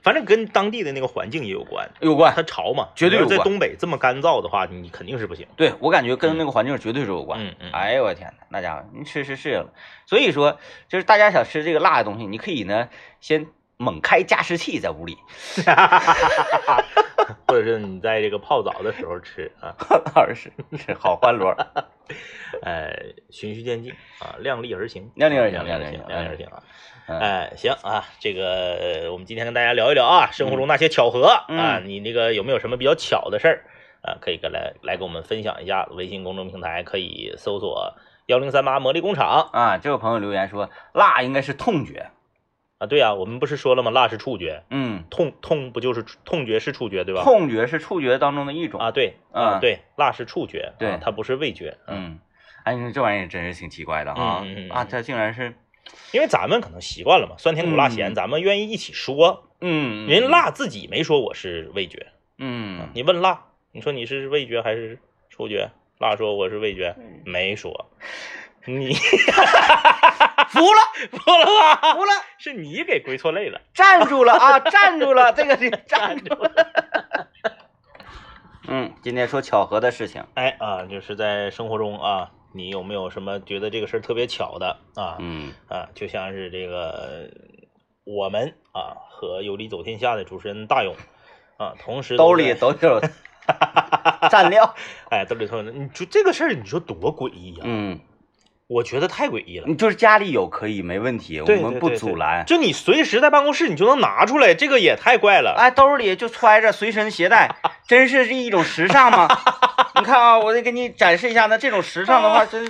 [0.01, 2.33] 反正跟当地的那个环境也有关，有关。
[2.35, 5.47] 它潮嘛，绝对有关在东北这么干燥的话，你肯定是不行。
[5.55, 7.39] 对我感觉跟那个环境绝对是有关。
[7.41, 9.73] 嗯嗯，哎呦我天哪，那家伙你吃吃适应了。
[10.05, 15.17] 所以说，就是大家想吃这个辣的东西，你可以呢先猛开加湿器在屋里
[17.47, 19.75] 或者是你在这个泡澡的时候吃啊，
[20.15, 21.55] 二是是好欢乐。
[22.61, 22.93] 呃，
[23.29, 26.61] 循序渐进啊，量力而行量力而行，量力而行量力而行啊。
[27.11, 33.63] 嗯哎，行啊，这个我们今天跟大家聊一聊啊，生活中那些巧合啊，嗯你那个有没有什么比较巧的事儿
[34.01, 34.17] 啊？
[34.21, 35.87] 可以跟来来跟我们分享一下。
[35.91, 37.95] 微信公众平台可以搜索
[38.27, 42.11] 幺零三八魔力工厂啊，这位朋友留言说，辣应该是痛觉。
[42.77, 42.87] 啊。
[42.87, 43.91] 对啊、我们不是说了吗？
[43.91, 47.21] 辣是触觉，嗯，痛痛不就是痛觉是触觉对吧？
[47.23, 48.79] 痛觉是触觉当中的一种。
[48.79, 52.19] 啊，对嗯啊，对，辣是触觉，对啊它不是味觉，嗯，
[52.63, 55.53] 哎，你说这玩意儿真是挺奇怪的哈啊，它竟然是，
[56.11, 59.47] 因为咱们可能习惯了嘛，酸甜苦辣咸，嗯咱们愿意一起说。
[59.61, 62.07] 嗯，人辣自己没说我是味觉，
[62.39, 64.97] 嗯，你问辣，你说你是味觉还是
[65.29, 65.69] 触觉？
[65.99, 67.91] 辣说我是味觉，嗯没说。
[68.65, 70.81] 你服了，
[71.17, 71.45] 服了
[71.81, 71.93] 吧？
[71.93, 73.59] 服了，是你给归错类了。
[73.73, 76.51] 站住了啊，站住了，这个是 站住了。
[78.67, 80.23] 嗯，今天说巧合的事情。
[80.35, 85.17] 哎啊，就是在生活中啊，你有没有什么觉得这个事儿特别巧的啊？
[85.19, 87.29] 嗯啊，就像是这个
[88.03, 90.95] 我们啊和有理走天下的主持人大勇
[91.57, 93.01] 啊，同时兜里都都有
[94.29, 94.75] 蘸料。
[95.09, 97.99] 哎兜里头，你说这个事儿，你说多诡异呀、嗯，
[98.67, 99.65] 我觉得太诡异了。
[99.67, 102.45] 你就是家里有可以没问题，我们不阻拦。
[102.45, 105.55] 就你随时在办公室，你就能拿出来，这个也太怪了。
[105.57, 107.55] 哎，兜里就揣着随身携带，
[107.87, 109.27] 真是是一种时尚吗？
[110.01, 112.69] 你看啊，我得给你展示一下，那这种时尚的话，真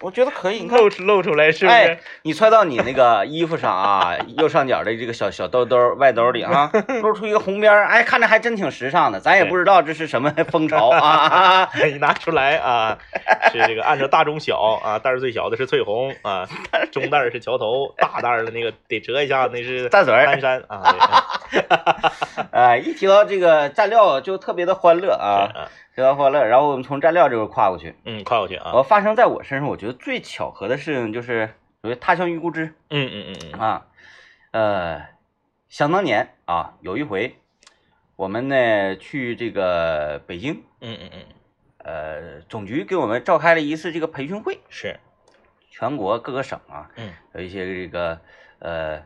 [0.00, 0.60] 我觉得可以。
[0.60, 1.76] 你看，露出露出来是不是？
[1.76, 9.20] 哎，你揣到你那个衣服上啊，右上角的这个小小兜兜外兜里啊， 露出一个红边儿，哎，看着还真挺时尚的。
[9.20, 11.68] 咱也不知道这是什么 风潮啊。
[11.84, 12.98] 你拿出来啊，
[13.52, 16.48] 是这个按照大中小啊，袋儿最小的是翠红啊，
[16.90, 20.96] 中袋儿是桥头，大袋儿的那个得折一下，那是淡水儿丹山啊。
[22.50, 26.44] 呃， 一提到这个蘸料就特别的欢乐啊，啊，特别欢乐。
[26.44, 32.74] 然后我们从蘸料这块跨过去，嗯，跨过去啊，我发生在我身上，我觉得最巧合的事情就是所谓他乡遇故知。
[32.90, 33.86] 嗯嗯嗯嗯啊，
[34.52, 35.06] 呃，
[35.68, 37.36] 想当年啊，有一回
[38.16, 41.24] 我们呢去这个北京，嗯嗯嗯，
[41.78, 44.98] 呃，总局给我们召开了一次这个培训会，是，
[45.70, 48.20] 全国各个省啊，嗯，有一些这个
[48.60, 49.02] 呃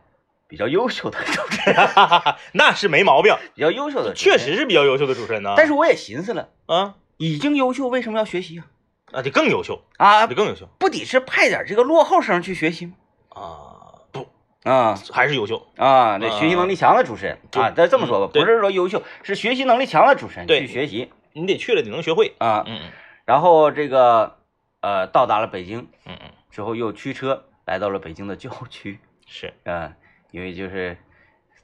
[0.48, 1.76] 比较优秀的主持人，
[2.52, 5.54] 那是没毛病，比较优秀的确，实是比较优秀的主持人呢。
[5.56, 8.66] 但是我也寻思了，啊已经优秀，为什么要学习啊？
[9.12, 12.92] 啊，得更优秀，啊得，更优秀不得是派点这个落后生去学习吗？
[13.28, 14.28] 啊，不
[14.64, 22.34] 啊还是优秀，啊，对，啊学习能力强的主持人啊，咱这么说吧不是说优秀，是学习能力强的主持人对去学习你得去了，你能学会。
[22.38, 22.64] 啊。
[22.66, 22.90] 嗯嗯
[23.24, 24.36] 然后这个
[24.82, 29.92] 呃到达了北京嗯嗯，之后，又驱车来到了北京的郊区，是，嗯、
[30.36, 30.98] 因为就是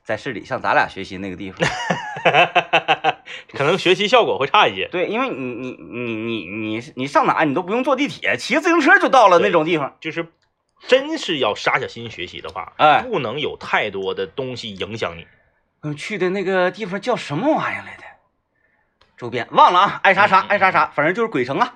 [0.02, 1.68] 在市里像咱俩学习那个地方，
[3.52, 4.88] 可能学习效果会差一些。
[4.90, 9.94] 对，因为你你你你你你上哪你都不用坐地铁，骑自行车就到了那种地方。
[10.00, 10.26] 就是
[10.88, 15.26] 真是要杀下心学习的话，哎不能有太多的东西影响你。
[15.82, 18.04] 嗯，去的那个地方叫什么玩意儿来的？
[19.18, 21.74] 周边忘了啊，爱啥啥爱啥啥，反正就是鬼城啊。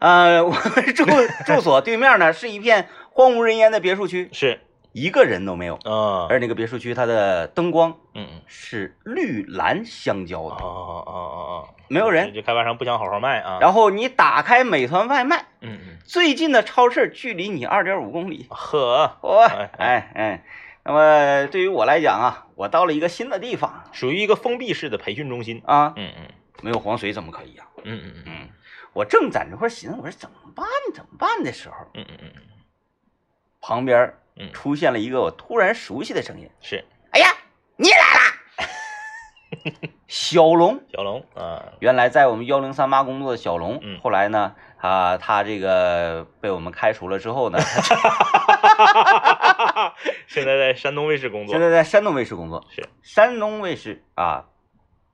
[0.00, 0.60] 呃，我们
[0.92, 1.04] 住
[1.46, 4.60] 住所对面呢是一片荒无人烟的别墅区，是，
[4.92, 5.78] 一个人都没有。
[5.84, 12.32] 嗯而那个别墅区它的灯光嗯嗯，是绿蓝相交的，哦哦哦哦哦，没有人。
[12.34, 13.58] 这开发商不想好好卖啊。
[13.60, 18.46] 然后你打开美团外卖，嗯嗯，最近的超市距离你二点五公里。
[18.50, 20.44] 呵，我哎哎哎，
[20.84, 25.62] 那么对于我来讲啊，我到了一个新的地方属于一个封闭式的培训中心。
[25.64, 26.28] 啊，嗯嗯
[26.62, 28.48] 没有黄水怎么可以呀、嗯嗯嗯嗯，
[28.92, 32.42] 我正在这块寻思，我说怎么办怎么办的时候，嗯嗯嗯嗯，
[33.60, 36.48] 旁边嗯出现了一个我突然熟悉的声音。
[36.60, 37.28] 是哎呀，
[37.76, 38.20] 你来了！
[40.08, 47.58] 小龙，小龙啊，原来在我们幺零三八工作的小龙，嗯后来呢，啊，他这个被我们开除了之后呢，
[50.26, 51.60] 现在在山东卫视工作现。
[51.60, 54.44] 在在山东卫视工作，是山东卫视啊，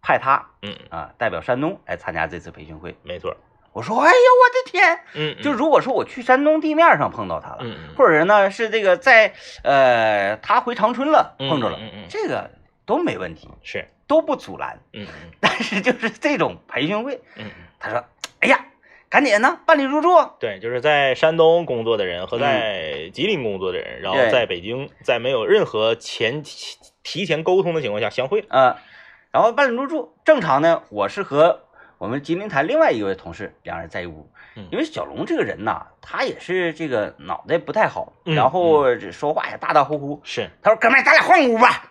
[0.01, 2.97] 派他嗯，啊代表山东来参加这次培训会。
[3.03, 3.37] 没错。
[3.79, 5.01] 我说，哎呦，我的天！
[5.15, 12.51] 嗯，就如果说我去山东地面上碰到他了，嗯嗯，或者呢是这个在呃他回长春了嗯碰着了，嗯这个
[12.85, 14.81] 都没问题，是，都不阻拦。
[14.93, 18.05] 嗯嗯 但是就是这种培训会，嗯嗯，他说，
[18.41, 18.67] 哎呀，
[19.09, 20.09] 赶紧呢办理入住。
[20.41, 28.71] 对，就是在山东工作的人和在吉林工作的人，然后在北京，在没有任何前提提前沟通的情况下相会嗯。
[28.71, 28.77] 呃，
[29.31, 31.68] 然后办理入住，正常呢，我是和
[31.99, 40.21] 我们吉林台另外一位同事两人在一屋，嗯因为小龙这个人呐，他也是这个脑袋不太好，嗯然后这说话也大大呼呼。
[40.23, 41.83] 是，他说：“哥们儿，咱俩换屋吧。”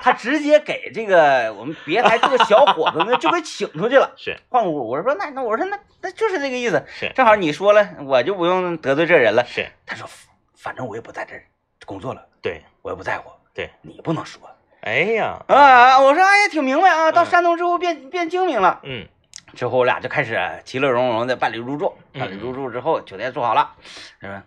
[0.00, 4.88] 他直接给这个我们别台这个小伙子呢就给请出去了，是换屋。
[4.88, 9.44] 我说：“那那我说那那就是这个意思，是正好你说了，我就不用得罪这人了。
[9.44, 10.08] 是，”他说
[10.54, 11.42] ：“反正我也不在这儿
[11.84, 14.40] 工作了，对，我也不在乎，对你不能说。”
[14.86, 18.78] 哎呀，啊，我说哎呀，挺明白啊，到嗯山东之后变变精明了。
[18.84, 19.08] 嗯
[19.56, 23.72] 之后我俩就开始其乐融融的办理入住，嗯办理入住之后，酒店做好了，
[24.20, 24.40] 他说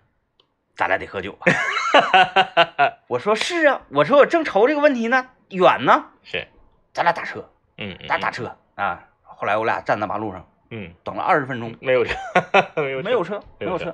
[0.78, 1.52] 咱俩得喝酒啊。
[3.08, 6.47] 我说是啊，我说我正愁这个问题呢，远呢，是，
[6.93, 9.04] 咱俩打车，嗯嗯，咱打车啊。
[9.23, 12.15] 后来我俩站在马路上嗯，等了二十分钟，没有车，
[12.78, 13.93] 没有没有车，没没有有车。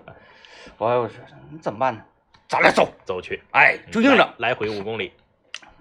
[0.78, 1.18] 我我说
[1.50, 2.04] 你怎么办呢？
[2.48, 4.24] 咱俩走，走去，哎，就硬着。
[4.38, 5.12] 来来回五公里，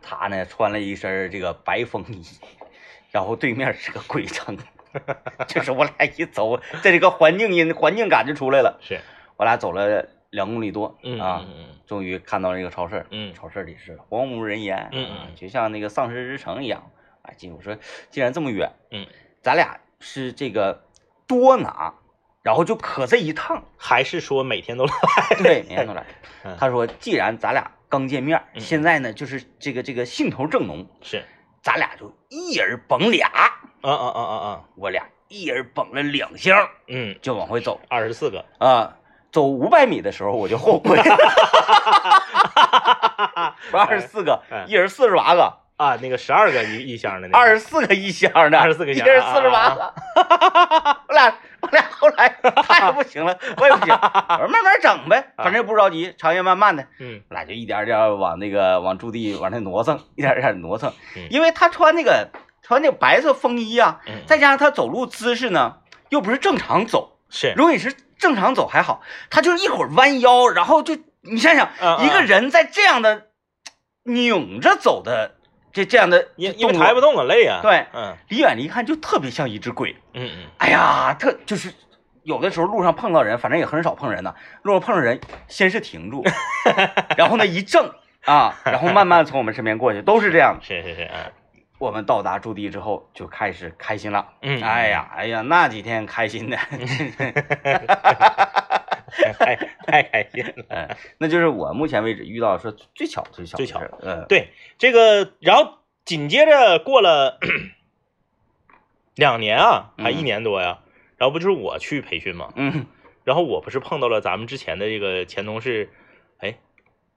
[0.04, 2.22] 他呢穿了一身这个白风衣，
[3.10, 4.56] 然后对面是个鬼城，
[5.48, 8.78] 就是我俩一走，在这个环境音环境感就出来了。
[8.82, 9.00] 是，
[9.36, 11.44] 我俩走了两公里多嗯啊，
[11.86, 16.90] 终于看到那个超市，嗯超市里是荒无人烟，嗯啊嗯就像那个丧尸之城一样。
[17.22, 17.74] 啊，进我说
[18.10, 19.06] 既然这么远，嗯，
[19.40, 20.84] 咱俩是这个
[21.26, 21.94] 多拿，
[22.42, 24.92] 然后就可这一趟，还是说每天都来？
[25.42, 26.04] 对，每天都来
[26.44, 26.54] 嗯。
[26.60, 31.24] 他说，既然咱俩刚见面，嗯现在呢就是这个这个兴头正浓，是，
[31.62, 33.52] 咱俩就一人捧俩，啊
[33.83, 37.80] 啊啊啊啊，我俩一人捧了两箱，嗯，就往回走。
[37.88, 38.96] 二十四个，啊。
[39.30, 40.96] 走五百米的时候我就后悔，
[43.70, 49.92] 不二十四个哎，一人四十八个，啊，那个十二个一一箱的那个，二十四个一箱的，二十四个一箱一人四十八个。
[52.04, 52.28] 后来
[52.68, 56.86] 他也不行了，我也不行， 我说慢慢整呗，反正也不着急，长夜漫漫的。
[56.98, 62.28] 嗯我俩就一点点往那个往驻地往那挪蹭，一点点挪蹭嗯，因为他穿那个
[62.62, 65.78] 穿那个白色风衣啊，嗯，再加上他走路姿势呢
[66.10, 71.70] 又不是正常走，是，如果你是正常走还好，他就是一会儿弯腰，然后就你想想，
[72.04, 73.28] 一个人在这样的
[74.04, 75.36] 拧着走的
[75.72, 79.96] 这这样的因因为动作抬不动啊，累啊，对嗯离远了一看就特别像一只鬼。
[80.12, 81.72] 嗯嗯，哎呀，特就是
[82.24, 84.34] 有的时候路上碰到人，反正也很少碰人呢。
[84.62, 86.24] 路上碰上人，先是停住，
[87.16, 87.92] 然后呢一正
[88.24, 90.64] 啊，然后慢慢从我们身边过去，都是这样的。
[90.66, 91.30] 是是是，啊
[91.78, 94.26] 我们到达驻地之后就开始开心了。
[94.40, 96.56] 嗯，哎呀，哎呀，那几天开心的，
[99.38, 99.56] 太
[99.87, 100.64] 太开心了。
[100.68, 107.38] 嗯，那就是我目前为止遇到说最巧最巧最巧嗯，对这个，然后紧接着过了
[109.14, 110.78] 两年啊，还一嗯年多呀，
[111.16, 112.87] 然后不就是我去培训吗，嗯，
[113.24, 115.90] 然后我不是碰到了咱们之前的这个前同事，
[116.38, 116.57] 哎，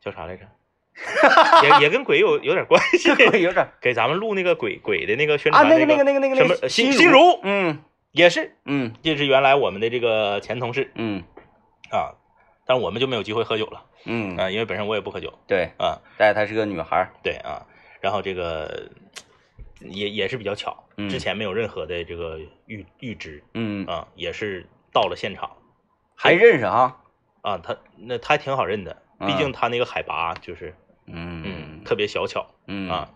[0.01, 0.45] 叫啥来着？
[1.61, 3.67] 也也跟鬼有有点关系，这个有点。
[3.79, 7.19] 给咱们录那个鬼鬼的那个宣啊，传，那个那那个那个那个什么那个心心心如。
[7.43, 7.83] 嗯。
[8.13, 8.93] 也是，嗯。
[9.03, 11.21] 这是原来我们的这个前同事嗯。
[11.91, 12.17] 啊，
[12.65, 17.67] 但是我们就没有机会喝酒了嗯，啊，因为本身我也不喝酒对，啊，但是她是个女孩，对啊，
[18.01, 18.89] 然后这个
[19.81, 21.09] 也也是比较巧，嗯。
[21.09, 25.51] 之前没有任何的这个预预知嗯，啊，也是到了现场。
[26.15, 26.99] 还认识哈，
[27.41, 31.43] 啊，他那他还挺好认的，毕竟他那个海拔就是嗯。
[31.45, 32.89] 嗯特别小巧嗯。
[32.89, 33.09] 啊，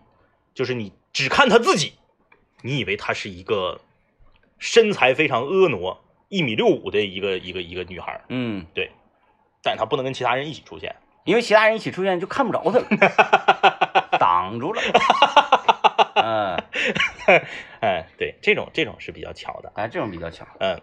[0.54, 1.94] 就是你只看他自己，
[2.62, 3.80] 你以为她是一个
[4.58, 5.98] 身材非常婀娜
[6.28, 8.90] 一米六五的一个一个一个女孩，嗯，对，
[9.62, 10.94] 但她不能跟其他人一起出现，
[11.24, 14.80] 因为其他人一起出现就看不着她了， 挡住了。
[16.22, 16.56] 嗯，
[17.80, 20.46] 哎，对，这种这种是比较巧的，哎，这种比较巧。
[20.60, 20.80] 嗯，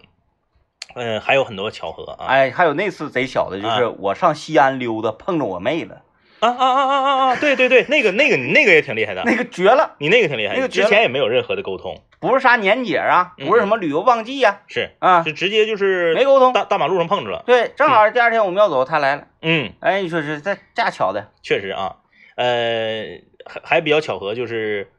[0.95, 2.25] 嗯，还有很多巧合啊。
[2.27, 6.03] 哎，还有那次贼巧的，就是我上西安溜达，碰着我妹了。
[6.41, 7.35] 啊啊啊啊啊啊！
[7.35, 17.43] 对对对，那个那个你那个也挺厉害的，那个绝了，你那个挺厉害，那个之前也没有任何的沟通，不是啥年节啊，不是什么旅游旺季呀，是啊，就直接就是没沟通，大大马路上碰着了。
[17.45, 19.27] 对，正好第二天我们要走，他来了。
[19.41, 21.97] 嗯，哎，你说是这这巧的，确实啊，
[22.37, 24.89] 呃，还还比较巧合，就是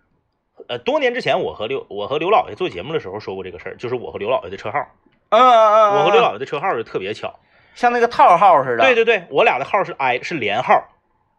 [0.71, 4.79] 呃，多年之前我和刘我和刘老爷做节目的时候说过这个事儿，就是我和刘老爷的车号，
[5.31, 7.41] 嗯嗯嗯，我和刘老爷的车号就特别巧，
[7.75, 8.85] 像那个套号似的。
[8.85, 10.87] 对对对，我俩的号是 I 是连号。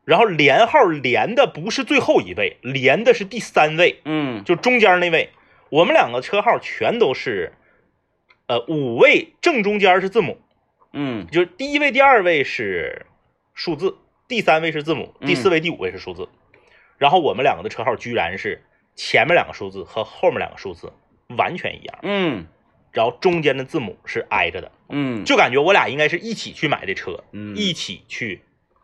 [0.04, 5.30] 然后连号连的不是最后一位，连的是第三位，嗯，就中间那位。
[5.70, 7.54] 我们两个车号全都是，
[8.48, 10.42] 呃，五位正中间是字母，
[10.92, 13.06] 嗯，就是第一位、第二位是
[13.54, 13.96] 数字，
[14.28, 16.28] 第三位是字母，第四位、第五位是数字。
[16.98, 18.64] 然后我们两个的车号居然是
[18.96, 20.92] 前面两个数字和后面两个数字
[21.38, 22.46] 完全一样，嗯，
[22.92, 28.44] 然后中间的字母是挨着的，嗯，就感觉我俩应该是一起去买的车，嗯，一起去。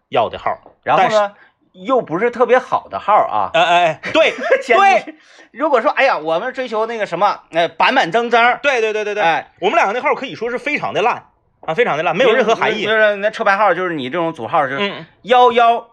[0.10, 1.34] 要的号，然后呢，
[1.74, 3.52] 又不是特别好的号啊！
[3.54, 4.32] 哎哎哎，对
[4.66, 5.16] 对，
[5.52, 11.26] 如果说哎呀，我们追求那个什么，呃，板板正正，对对对对对，哎，我们两个那号可以说是非常的烂
[11.60, 12.86] 啊，非常的烂，没有任何含义。
[12.86, 15.90] 就是那车牌号，就是你这种组号是嗯幺幺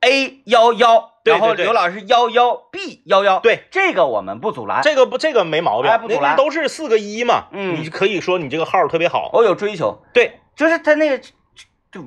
[0.00, 12.00] A 幺幺，然后刘老师幺幺 B 幺幺，对，这个我们不阻拦，这个不这个没毛病，不阻拦，都是四个一嘛，嗯，你可以说你这个号特别好，我有追求，对，就是他那个就。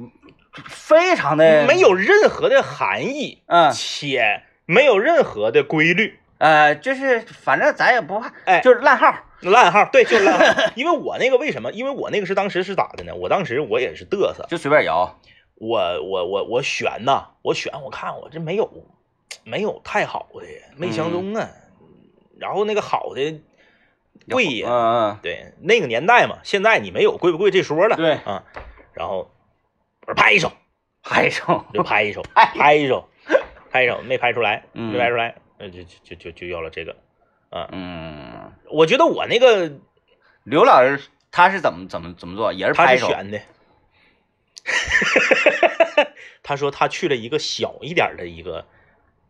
[0.69, 10.63] 非常的没有任何的含义，嗯，且没有任何的规律，呃，就是反正咱也不怕，哎，就是烂号，烂号，对，就是烂号。
[10.75, 11.71] 因为我那个为什么？
[11.71, 13.15] 因为我那个是当时是咋的呢？
[13.15, 15.17] 我当时我也是嘚瑟，就随便摇，
[15.55, 18.69] 我我我我选呐，我选，我看我这没有
[19.43, 20.45] 没有太好的，
[20.77, 21.49] 没相中啊，
[22.39, 23.41] 然后那个好的
[24.29, 28.13] 贵呀，对，那个年代嘛，现在你没有贵不贵这说了，对。
[28.13, 28.45] 啊，
[28.93, 29.29] 然后。
[30.05, 30.51] 我说拍一首，
[31.01, 33.07] 拍一首就拍一首，拍一首，
[33.71, 36.97] 拍一首，没拍出来，没拍出来，那就就就就要了这个，
[37.49, 39.71] 啊，嗯，我觉得我那个
[40.43, 43.07] 刘老师他是怎么怎么怎么做，也是拍手。
[43.07, 43.39] 选的，
[46.43, 48.67] 他说他去了一个小一点的一个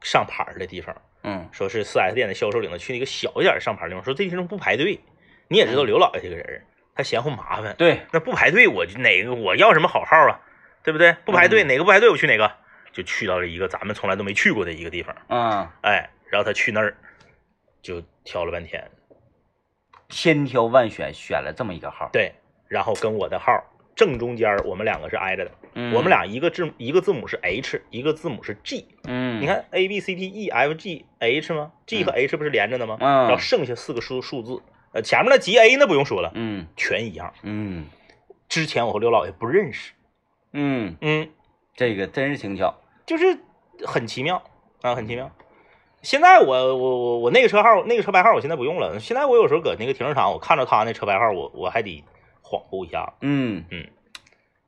[0.04, 5.00] 上牌的地方，嗯，说是四 S 店的销售领导去那个小一点上牌地方，说这地方不排队，
[5.48, 6.62] 你也知道刘老爷这个人，
[6.94, 10.40] 他嫌乎麻烦，对，那不排队我就哪个我要什么好号啊？
[10.84, 11.14] 对不对？
[11.24, 12.52] 不排队，哪个不排队我去哪个，
[12.92, 15.16] 就去到了一个咱们从来都没去过的一个地方。
[15.30, 16.98] 嗯，哎，然后他去那儿，
[17.82, 18.86] 就挑了半天，
[20.10, 22.10] 千挑万选选了这么一个号。
[22.12, 22.34] 对，
[22.68, 23.64] 然后跟我的号
[23.96, 25.52] 正中间，我们两个是挨着的。
[25.76, 28.88] 嗯，我们俩一个字一个字母是 H，一个字母是 G。
[29.06, 32.98] 嗯，你看 A B C D E F G H 吗？G 和 H 不是连着的吗？
[33.00, 34.62] 嗯，然后剩下四个数数字，
[34.94, 37.34] 呃，前面的 G A 那不用说了，嗯，全一样。
[37.44, 37.86] 嗯，
[38.48, 39.94] 之前我和刘老爷不认识。
[40.52, 41.30] 嗯嗯。
[41.76, 42.76] 这个真是挺巧，
[43.08, 43.40] 就是
[43.84, 44.44] 很奇妙
[44.84, 45.32] 啊，很奇妙。
[46.04, 49.00] 现在我我我我那个车号那个车牌号我现在不用了。
[49.00, 52.04] 现在我有时候搁那个停车场，我看着他那车牌号，我我还得
[52.54, 53.14] 恍惚一下。
[53.22, 53.88] 嗯嗯，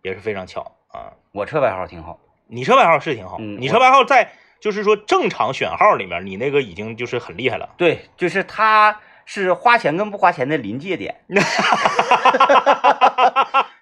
[0.02, 1.14] 也是非常巧啊。
[1.32, 7.70] 我车牌号挺好，你车牌号是挺好，你车牌号在就是说正常选号里面，你那个已经就是很厉害了。
[7.78, 11.22] 对，就是他是花钱跟不花钱的临界点。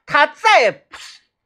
[0.05, 0.83] 他再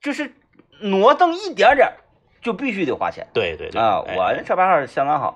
[0.02, 0.34] 就是。
[0.80, 1.92] 挪动一点点
[2.40, 3.26] 就必须得花钱。
[3.34, 5.36] 对对对啊，我这车牌号相当好，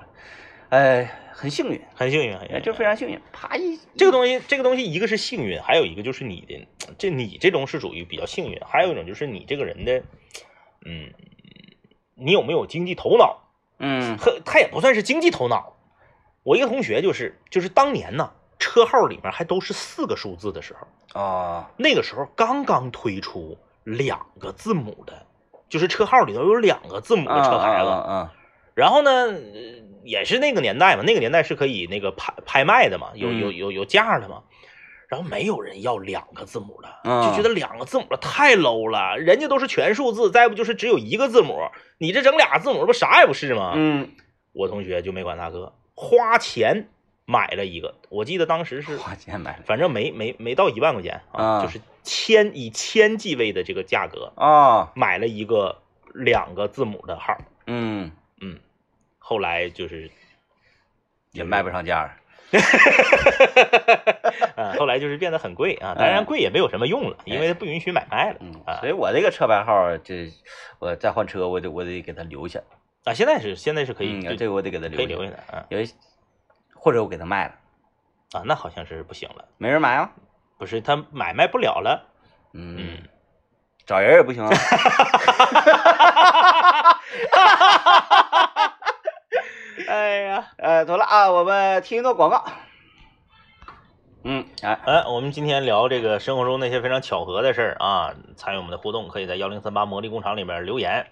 [0.70, 1.10] 哎，
[1.42, 3.20] 很幸运，很幸运，很幸运，就非常幸运。
[3.34, 6.68] 啪一，这个东西，这个东西，一个是幸运，还有一个就是你的，
[7.00, 10.04] 这你这种是属于比较幸运，还有一种就是你这个人的，
[10.86, 11.12] 嗯，
[12.14, 13.40] 你有没有经济头脑？
[13.80, 15.76] 嗯，和他也不算是经济头脑。
[16.44, 25.26] 我一个同学就是，就是当年呢，车号里面还都是四个数字的时候啊，那个时候刚刚推出两个字母的。
[25.70, 28.30] 就是车号里头有两个字母的车牌子，嗯，
[28.74, 29.32] 然后呢，
[30.04, 34.44] 也是那个年代嘛，那个年代是可以那个拍拍卖的嘛，有有有有价的嘛，
[35.08, 36.90] 然后没有人要两个字母的，
[37.26, 41.58] 就觉得两个字母太 low 了，人家都是全数字，再不就是只有一个字母，
[41.98, 43.74] 你这整俩字母不啥也不是吗？
[43.76, 44.12] 嗯，
[44.54, 46.90] 我同学就没管大哥，花钱
[47.26, 51.80] 买了一个，我记得当时是花钱买，反正没没没到一万块钱啊，就是。
[52.04, 55.84] 千以千计位的这个价格啊，买了一个
[56.16, 57.38] 两个字母的号，
[57.68, 58.12] 嗯。
[58.42, 58.58] 嗯，
[59.32, 60.12] 后来就是
[61.32, 62.18] 也卖不上价，
[64.58, 68.52] 嗯， 后来就是变得很贵啊，当然贵也没有什么用了，因为它不允许买卖了，嗯，
[68.82, 70.30] 所以我这个车牌号，这
[70.80, 72.60] 我再换车，我得我得给他留下
[73.06, 75.80] 啊，现在是现在是可以，这个我得给他可以留下的啊，有
[76.76, 77.54] 或者我给他卖了
[78.34, 80.12] 啊，那好像是不行了，没人买啊。
[80.58, 82.06] 不是他买卖不了了，
[82.52, 82.98] 嗯，
[83.86, 84.52] 找人也不行啊。
[89.92, 92.46] 哎呀，呃，走了啊，我们听一段广告。
[94.24, 101.08] 嗯，哎，哎，我们今天聊这个生活中那些非常巧合的事儿啊，参与我们的互动，可以在幺零三八魔力工厂里面留言。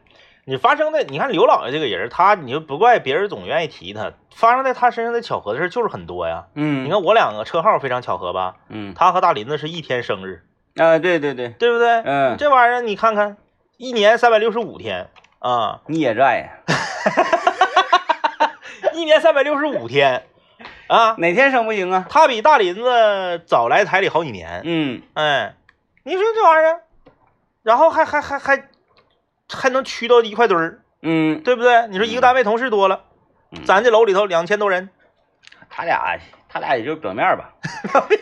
[0.46, 6.46] 你发生的，你看刘老爷这个人，他你就不怪别人总愿意提他，发生在他身上的巧合的事就是很多呀。
[6.54, 8.56] 嗯，你看我两个车号非常巧合吧？
[8.70, 10.46] 嗯，他和大林子是一天生日
[10.78, 12.02] 啊，对对对，对不对？
[12.06, 13.36] 嗯，这玩意儿你看看，
[13.76, 15.10] 一年三百六十五天
[15.40, 16.48] 啊，你也在呀？
[19.00, 20.24] 一年三百六十五天。
[20.88, 22.06] 啊，哪天生不行啊？
[22.10, 24.62] 他比大林子早来台里好几年。
[24.66, 25.56] 嗯，哎，
[26.04, 26.82] 你说这玩意儿，
[27.64, 28.68] 然后还还还还
[29.54, 31.88] 还能屈到一块堆儿，嗯，对不对？
[31.88, 33.04] 你说一个单位同事多了，
[33.66, 34.90] 咱这楼里头两千多人，
[35.70, 36.20] 他俩
[36.50, 37.54] 他俩也就是表面吧。
[37.94, 38.20] 表面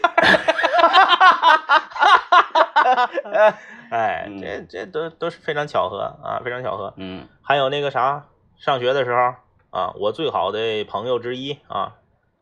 [3.89, 6.93] 哎，这这都都是非常巧合啊，非常巧合。
[6.97, 8.25] 嗯，还有那个啥，
[8.57, 9.33] 上学的时候
[9.77, 11.93] 啊，我最好的朋友之一啊。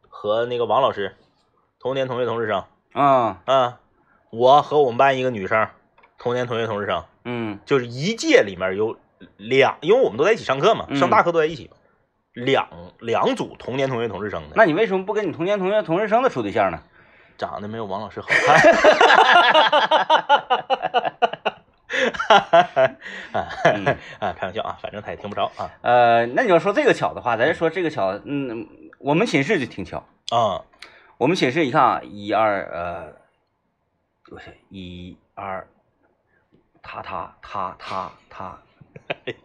[0.08, 1.18] 和那个王老师
[1.82, 2.64] 同年同月同日生，
[2.94, 3.80] 啊啊，
[4.32, 5.68] 我和我们班一个女生
[6.18, 8.98] 同年同月同日生，嗯，就是一届里面有
[9.36, 11.76] 两，因为我们都在一起上课嘛，上大课都在一起嘛，
[12.34, 12.70] 两
[13.00, 14.56] 两组同年同月同日生的。
[14.56, 16.80] 那你为什么不跟你同年同月同日生的处对象呢？
[17.38, 18.62] 长得没有王老师好看。
[24.20, 25.70] 啊，开玩笑啊，反正他也听不着啊。
[25.82, 28.68] 呃，那你要说这个巧的话，咱就说这个巧，嗯，
[29.00, 30.64] 我们寝室就挺巧啊。
[31.18, 33.14] 我们寝室，你看啊，一二呃，
[34.24, 35.66] 不是一二，
[36.82, 38.60] 他他他他他，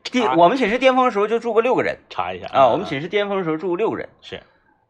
[0.03, 2.67] 巅 我们寝室巅峰的时候就住过六个人，查一下啊。
[2.67, 4.43] 我们寝室巅峰的时候住过六个人，是，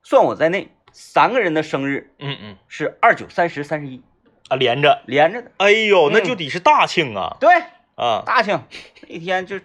[0.02, 4.02] 算我在内，三个人的生日，嗯嗯，是二九三十三十一
[4.50, 5.50] 啊，连着连着的。
[5.56, 7.36] 哎呦，那就得是大庆啊。
[7.40, 7.50] 对。
[7.94, 8.62] 啊，大庆
[9.08, 9.58] 那天就，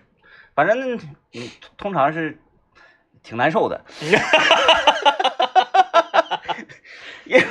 [0.55, 0.97] 反正
[1.33, 2.37] 嗯，通常是
[3.23, 3.81] 挺难受的。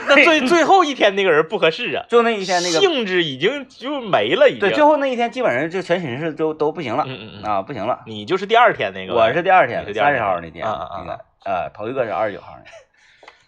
[0.06, 4.60] 那最最后一天那个人不合适啊，就那一天那个性质已经就没了，已经。
[4.60, 7.04] 对，最后那一天基本上就全寝室都都不行了。
[7.06, 8.02] 嗯嗯嗯啊，不行了。
[8.06, 9.14] 你就是第二天那个。
[9.14, 10.64] 我是第二天，三十号那天。
[10.66, 11.68] 啊啊啊！
[11.74, 12.56] 头一个是二十九号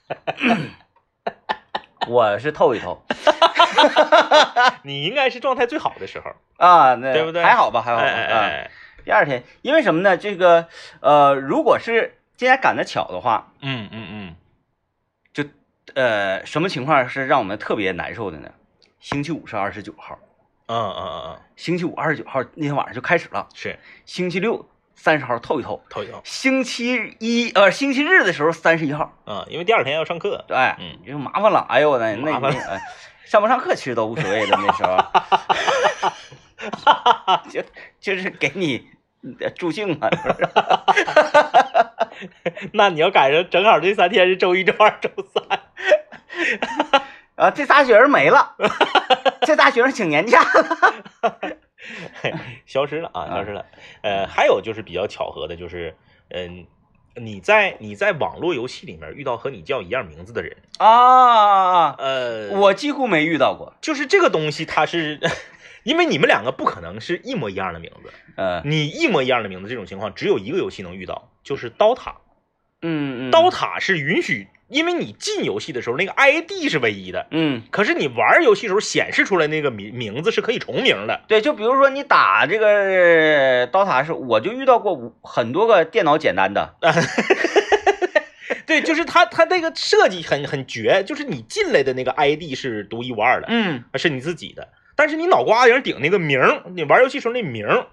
[0.09, 0.57] 那。
[2.07, 3.03] 我是透一透。
[4.83, 7.43] 你应该是状态最好的时候啊，对不对？
[7.43, 8.07] 还好吧，还好吧。
[8.07, 8.69] 啊。
[9.05, 10.17] 第二天，因为什么呢？
[10.17, 10.67] 这个
[11.01, 14.37] 呃，如果是今天赶得巧的话，嗯嗯嗯，
[15.33, 15.45] 就
[15.95, 18.51] 呃，什么情况是让我们特别难受的呢？
[18.99, 20.19] 星期五是二十九号，
[20.67, 32.81] 嗯嗯嗯嗯，星期五二十九号那天晚上就开始了，是星期六三十号透一透，透一透，星期一呃星期日的时候三十一号，嗯，因为第二天要上课，对，嗯，就麻烦了，哎呦我那那哎
[33.25, 34.97] 上不上课其实都无所谓的那时候，
[37.51, 37.63] 就
[38.01, 38.89] 就是给你
[39.57, 40.09] 助兴嘛，
[42.73, 45.43] 那你要赶上正好这三天是周一、周二、周三，
[47.37, 48.55] 啊，这仨学生没了，
[49.43, 51.31] 这仨学生请年假了，
[52.67, 53.67] 消失了啊，消失了。
[54.03, 55.97] 呃，还有就是比较巧合的，就是
[56.31, 56.67] 嗯，
[57.15, 65.21] 你在你在网络游戏里面遇到和你叫一样名字的人啊，呃，我几乎没遇到过，就是这个东西，它是。
[65.87, 72.17] 因为你们两个不可能是一模一样的名字，嗯，你一模一样的名字这种情况只有一个游戏能遇到，就是刀塔，
[72.83, 86.75] 嗯嗯，刀塔是允许，因为你进游戏的时候那个 ID 是唯一的，嗯，可是你玩游戏时候显示出来那个名名字是可以重名的，对，就比如说你打这个刀塔是，我就遇到过很多个电脑简单的，
[88.67, 94.69] 对，就是他他那个设计很很绝，就是你进来的那个 ID 是独一无二的，嗯，是你自己的。
[94.99, 97.87] 但是你脑瓜顶顶那个名儿，你玩游戏时候那名儿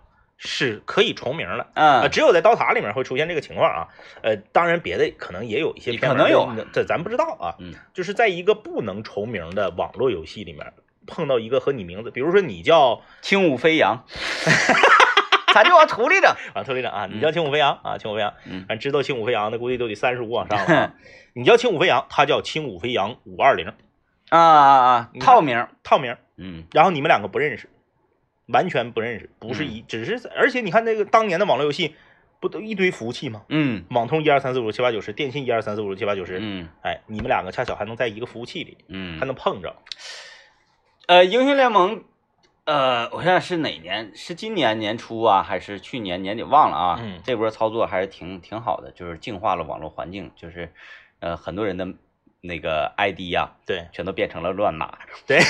[0.46, 3.88] 是可以重名了，啊，只有在刀塔里面会出现这个情况啊，
[4.22, 10.74] 呃，当然别的可能也有一些，可能有，这咱不知道啊，嗯，就是在一个不能重名的网络游戏里面
[11.08, 14.04] 碰到一个和你名字，比如说你叫轻舞飞扬，
[15.54, 20.94] 咱就往土里整， 往土里整啊，你叫轻舞飞扬啊，轻舞飞扬，嗯，知道轻舞飞扬的估计都得三十五往上了，
[21.34, 23.68] 你叫轻舞飞扬，他叫轻舞飞扬五二零，
[24.30, 27.70] 啊啊啊，套名套名，嗯，然后你们两个不认识。
[28.48, 31.96] 完全不认识，不是一，只是而且你看那个当年的网络游戏，
[32.40, 33.44] 不都一堆服务器吗？
[33.48, 39.76] 嗯，网通一二三四五六七八九十，电信一二三四五六七八九十，嗯，哎，你们两个恰巧还能在一个服务器里，嗯，还能碰着。
[41.08, 42.04] 呃，英雄联盟，
[42.66, 44.12] 呃，我想是哪年？
[44.14, 46.44] 是今年年初啊，还是去年年底？
[46.44, 47.00] 忘了啊。
[47.02, 50.74] 嗯，这波操作还是挺挺好的，就是净化了网络环境，就是
[51.20, 51.88] 呃很多人的
[52.42, 54.98] 那个 ID 呀，对，全都变成了乱码。
[55.26, 55.40] 对。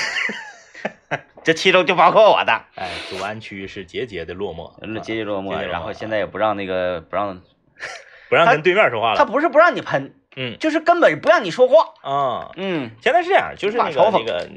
[1.44, 2.52] 这其中就包括我的。
[2.74, 7.42] 哎，祖安区是节节的落寞，节节落寞，然后现在也不让那个不让，
[8.30, 9.18] 不让跟对面说话了。
[9.18, 11.92] 他不是不让你喷，嗯就是根本不让你说话。
[12.02, 14.48] 啊，嗯现在是这样，就是那个那个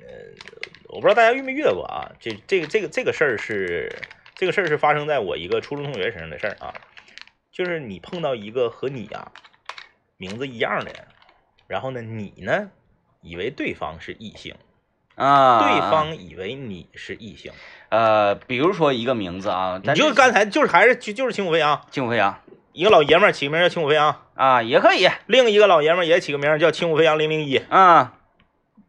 [0.00, 0.06] 呃，
[0.88, 2.10] 我不知道大家遇没遇到过啊？
[2.18, 3.94] 这这个这个这个事儿是
[4.34, 6.72] 这个事儿是发生在我一个初中同学身上的事儿啊，
[7.52, 9.30] 就是你碰到一个和你呀、
[10.16, 11.06] 名字一样的人，
[11.66, 12.70] 然后呢，你呢
[13.20, 14.54] 以为对方是异性，
[15.14, 17.52] 啊，对方以为你是异性，
[17.90, 22.38] 呃，比如说一个名字啊，你就刚才就是还是就就是轻虎飞扬，金飞扬。
[22.72, 25.06] 一个老爷们儿起个名叫轻虎飞扬，啊，也可以。
[25.26, 28.14] 另一个老爷们儿也起个名叫轻虎飞扬零零一，啊，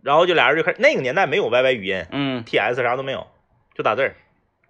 [0.02, 3.28] 然后就俩人就开始，那个年代没有 YY 语音嗯，，TS 啥都没有，
[3.76, 4.16] 就打字儿。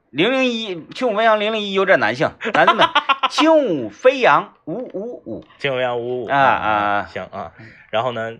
[0.09, 2.87] 零零一轻舞飞扬零零一有点男性，男的们，
[3.29, 5.45] 轻舞飞扬五五五。
[5.59, 6.37] 轻舞飞扬五五啊。
[6.37, 7.51] 啊行啊，
[7.91, 8.33] 然后呢，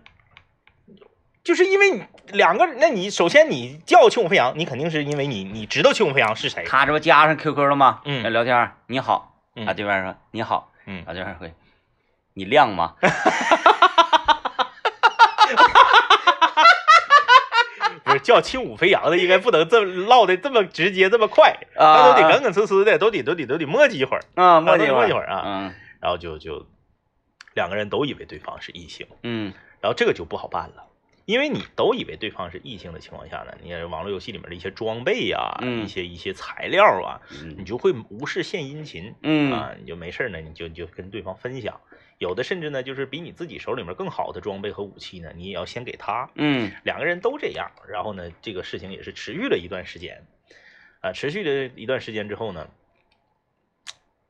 [1.43, 8.01] 就是因为你两个，那你首先你叫轻舞飞扬，你肯定是因为你你知道轻舞飞扬是谁，他这不加上 QQ 了吗？
[8.05, 11.53] 嗯聊天你好嗯啊，对面说你好嗯啊，对面回
[12.33, 12.95] 你亮吗？
[18.05, 26.65] 不是叫轻舞飞扬的，应该不能这么唠的这么直接这么快，啊那都得梗梗呲呲的，都得都得都得磨叽一会儿，啊，磨叽磨叽一会儿啊，嗯然后就就
[27.53, 30.85] 两个人都以为对方是异性，嗯然后这个就不好办了。
[31.25, 37.21] 因为你都以为对方是异性的情况下呢，你网络游戏里面的一些装备呀、嗯一些一些材料啊，
[37.55, 41.79] 你嗯就会无事献殷勤，嗯啊，你就没事儿呢，你就你就跟对方分享。
[42.19, 46.29] 有的甚至呢，就是比你自己手里面更好的装备和武器呢，你也要先给他。
[46.35, 50.25] 嗯两个人都这样，然后呢，这个事情也是持续了一段时间，
[51.01, 52.69] 啊，持续了一段时间之后呢，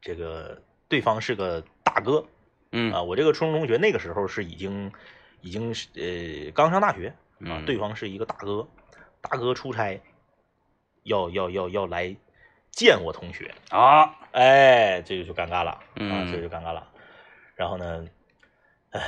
[0.01, 2.25] 这个对方是个大哥
[2.71, 4.91] 嗯啊，我这个初中同学那个时候是已经
[5.43, 7.09] 已经是呃刚上大学
[7.41, 8.67] 啊，嗯对方是一个大哥，
[9.21, 10.01] 大哥出差
[11.03, 12.15] 要要要要来
[12.71, 16.87] 见我同学，啊哎，这个就尴尬了啊，嗯这个就尴尬了。
[17.55, 18.07] 然后呢，
[18.91, 19.01] 哎，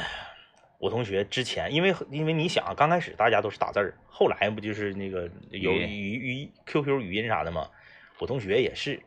[0.77, 7.69] 我同学之前因为因为你想啊，刚开始大家都是打字儿，后来不就是那个有语语语 QQ 语音啥的吗？
[8.19, 9.01] 我同学也是，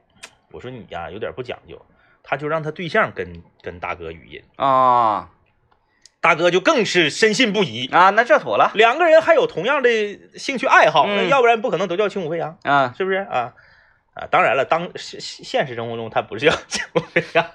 [0.50, 1.80] 我说你呀、有点不讲究，
[2.22, 5.30] 他就让他对象跟跟大哥语音，啊
[6.20, 7.86] 大哥就更是深信不疑。
[7.88, 8.72] 啊，那这妥了。
[8.74, 9.88] 两个人还有同样的
[10.36, 12.58] 兴趣爱好，那嗯要不然不可能都叫轻舞飞扬。
[12.62, 12.94] 啊。
[12.96, 13.18] 是不是？
[13.18, 13.54] 啊？
[14.14, 17.46] 啊，当然了，当现现实生活中他不是叫轻舞飞扬。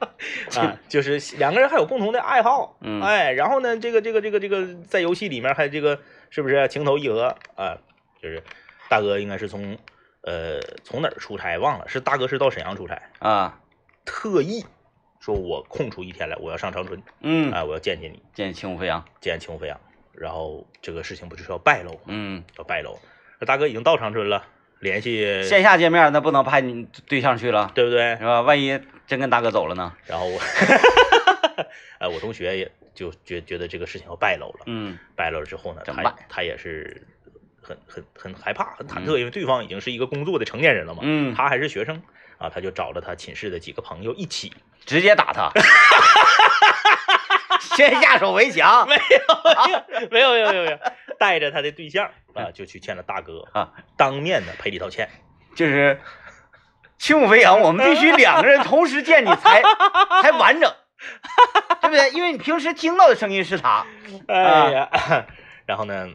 [0.56, 3.02] 啊，就是两个人还有共同的爱好，嗯。
[3.02, 5.98] 哎，然后呢，这个这个这个这个在游戏里面还这个
[6.30, 7.36] 是不是情投意合？
[7.56, 7.76] 啊？
[8.22, 8.42] 就是
[8.88, 9.76] 大哥应该是从
[10.22, 13.58] 呃从哪儿出差忘了，是大哥是到沈阳出差，啊。
[14.04, 14.64] 特意
[15.28, 19.04] 说我空出一天来，我要上长春，嗯，哎，我要见见你，见轻舞飞扬。
[19.20, 19.78] 见轻舞飞扬，
[20.14, 22.00] 然后这个事情不就是要败露吗？
[22.06, 22.98] 嗯，要败露，
[23.38, 24.46] 那大哥已经到长春了，
[24.78, 27.70] 联系线下见面那不能派你对象去了。
[27.74, 28.24] 对不对是？
[28.24, 28.40] 吧？
[28.40, 29.92] 万一真跟大哥走了呢？
[30.06, 30.40] 然后我，
[32.00, 34.98] 哎，我同学也就觉觉得这个事情要败露了，嗯。
[35.14, 36.14] 败露了之后呢，他怎么办？
[36.30, 37.06] 他也是
[37.68, 42.02] 很很很害怕，很忐忑，因为对方已经是一个工作的成年人了嘛，嗯，他还是学生。
[42.38, 44.52] 啊，他就找了他寝室的几个朋友一起，
[44.86, 45.50] 直接打他，
[47.74, 49.00] 先下手为强没有
[50.08, 50.78] 没有没有没有没有，
[51.18, 55.08] 带着他的对象啊，就去见了大哥， 啊，当面的赔礼道歉，
[55.56, 56.00] 就是
[56.96, 59.60] 轻舞飞扬，我们必须两个人同时见你才
[60.22, 60.72] 才完整，
[61.80, 62.10] 对不对？
[62.10, 63.84] 因为你平时听到的声音是他，
[64.28, 64.88] 哎呀，
[65.66, 66.08] 然后呢，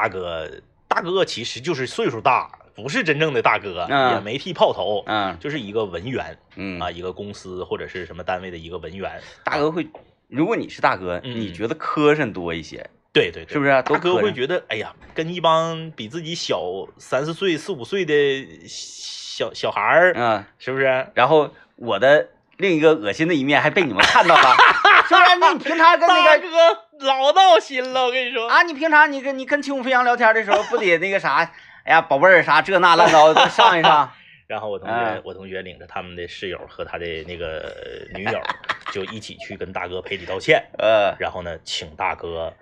[0.00, 0.50] 大哥
[0.88, 4.14] 大哥其实就是岁数大，不是真正的大哥，嗯。
[4.14, 5.36] 也没剃炮头，嗯。
[5.38, 6.80] 就是一个文员嗯。
[6.80, 9.20] 啊，一个公司或者是什么单位的一个文员。
[9.44, 9.86] 大哥会，
[10.28, 11.38] 如果你是大哥，嗯。
[11.38, 16.62] 你觉得磕碜多一些，对对对，是不是大哥会觉得，哎呀，跟一帮比自己小
[16.96, 18.14] 三四岁、四五岁的
[18.66, 21.06] 小小孩儿，嗯，是不是？
[21.14, 22.26] 然后我的
[22.56, 24.56] 另一个恶心的一面还被你们看到了，
[25.06, 25.36] 是不是？
[25.38, 26.48] 那你平常跟那个大哥
[27.00, 28.48] 老闹心了，我跟你说。
[28.48, 31.36] 啊，你平常你跟你跟轻舞飞扬聊天的时候，不得那个啥，
[31.84, 34.10] 哎呀，宝贝儿啥这那乱糟的 上一上，
[34.46, 35.22] 然后我同学，嗯。
[35.24, 38.40] 我同学领着他们的室友和他的那个呃女友，
[38.92, 40.62] 就一起去跟大哥赔礼道歉。
[40.78, 42.52] 呃，然后呢，请大哥，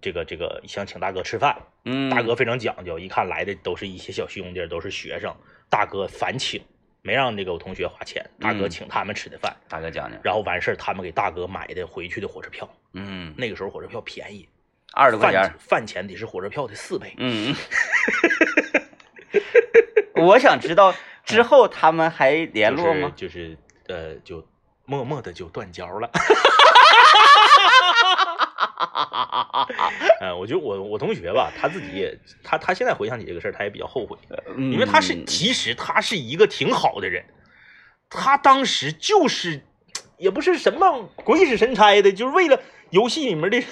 [0.00, 5.34] 这个这个想请大哥吃饭，嗯，大哥非常讲究，一看来的都是一些小兄弟，都是学生，
[5.68, 6.62] 大哥反请，
[7.02, 14.48] 没让这个我同学花钱，大哥嗯请他们吃的饭，大哥讲讲，然后完事儿，他们给大哥买的回去的火车票，嗯，那个时候火车票便宜，
[14.92, 17.14] 二十多块钱饭，饭钱得是火车票的四倍。
[17.18, 17.54] 嗯，
[20.16, 20.94] 我想知道
[21.24, 23.12] 之后他们还联络吗？
[23.16, 24.46] 就是就是呃，就
[24.84, 26.10] 默默的就断交了。
[30.20, 34.16] 呃， 我觉得我我同学吧，他自己也他他现在回想起这个事儿，他也比较后悔，
[34.56, 37.24] 因因为他是其实他是一个挺好的人，
[38.08, 39.62] 他当时就是
[40.18, 43.62] 也不是什么鬼使神差的，就是为了游戏里面的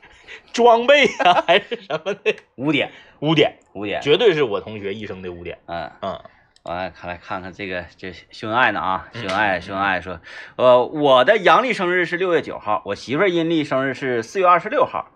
[0.52, 5.58] 装备啊还是什么的污点，污点，污点，绝对是我同学一生的污点。
[5.66, 5.90] 嗯。
[6.00, 6.20] 嗯
[6.64, 10.20] 完了，看来看看这个这秀恩爱呢啊，秀恩爱 秀恩爱说，
[10.56, 15.12] 呃，我的阳历生日是六月九号，我媳妇儿阴历生日是四月二十六号，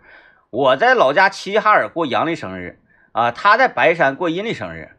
[0.51, 2.81] 我在老家齐齐哈尔过阳历生日
[3.13, 4.97] 啊，她在白山过阴历生日，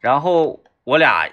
[0.00, 1.28] 然后我俩，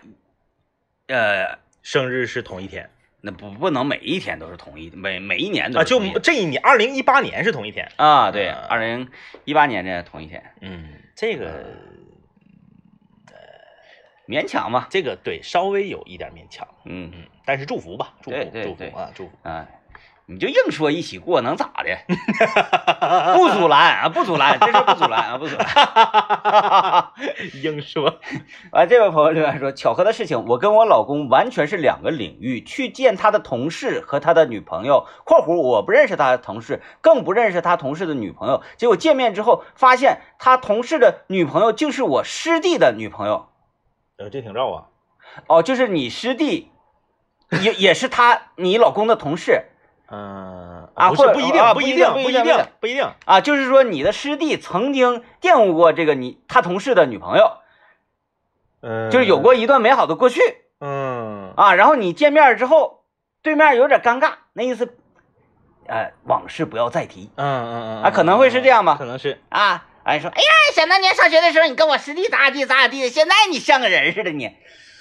[1.08, 2.90] 呃，生日是同一天。
[3.22, 7.92] 那不不能每一天都是同一，每每一年都啊，就是同一天这一年，二零一八年是同一天。
[7.98, 8.66] 啊，对，啊。
[8.70, 9.10] 二零
[9.44, 10.88] 一八年的同一天，嗯，
[11.18, 11.66] 这个
[14.30, 16.68] 勉强嘛，这个对，稍微有一点勉强。
[16.86, 19.32] 嗯嗯，但是祝福吧，祝福祝福啊，祝福。
[19.42, 19.66] 啊，
[20.28, 21.98] 你就硬说一起过能咋的？
[23.36, 25.66] 不阻拦啊，不阻拦，这事不阻拦啊，不阻拦。
[27.64, 28.20] 硬说，
[28.72, 32.62] 啊，这位朋友留言说，巧合的事情，我跟我老公完全是两个领域。
[32.62, 38.62] 去见他的同事和他的女朋友（括弧我不认识他的同事，更不认识他同事的女朋友）。
[38.78, 43.48] 结果见面之后，发现他同事的女朋友竟是我师弟的女朋友。
[44.20, 44.86] 呃，这挺绕啊。
[45.48, 46.72] 哦，就是你师弟，
[47.62, 49.64] 也也是他你老公的同事
[50.12, 53.08] 嗯啊或者不是不一定啊，不一定定不一定不一定不一定不一定。
[53.26, 57.58] 啊，就是说你的师弟曾经玷污过这个你他同事的女朋友，
[58.82, 60.42] 嗯，就是有过一段美好的过去。
[60.82, 63.04] 嗯啊，然后你见面之后，
[63.42, 64.98] 对面有点尴尬，那意思，
[65.88, 69.42] 呃，往事不要再提嗯嗯嗯啊可能会是这样吧可能是。
[69.50, 69.86] 啊。
[70.10, 74.50] 哎，说，哎呀，想当年上学的时候，你跟我师弟咋咋地咋咋地的，现在你像个人似的你。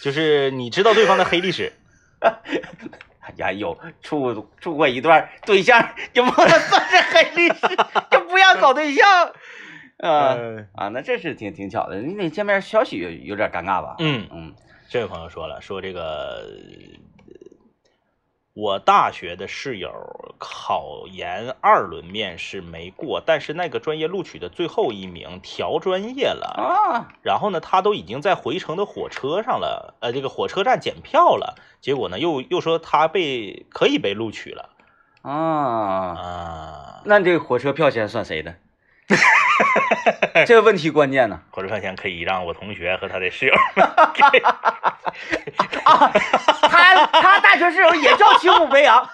[0.02, 1.72] 就是你知道对方的黑历史，
[2.20, 7.76] 哎呀，有处处过一段对象，就不能算是黑历史，
[8.10, 9.32] 就不要搞对象。
[9.98, 13.96] 啊那这是挺挺巧的，你得见面消息有有点尴尬吧？
[13.98, 14.54] 嗯，嗯
[14.88, 16.44] 这位朋友说了，说这个
[18.60, 34.70] 我大学的室友考研二轮面试没过，但是那个专业录取的最后一名调专业了，啊，然后呢，他都已经在回程的火车上了，呃，这个火车站检票了，结果呢，又又说他被可以被录取了。
[35.22, 38.56] 啊，啊，那这个火车票钱算谁的？
[40.46, 41.40] 这个问题关键呢。
[41.50, 43.54] 火车票钱可以让我同学和他的室友，
[45.84, 46.10] 啊，
[46.62, 49.08] 他他大学室友也叫青虎飞扬。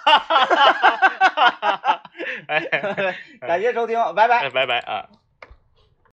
[2.47, 2.59] 哎，
[3.41, 4.49] 感谢收听，拜拜。
[4.49, 5.05] 拜拜啊。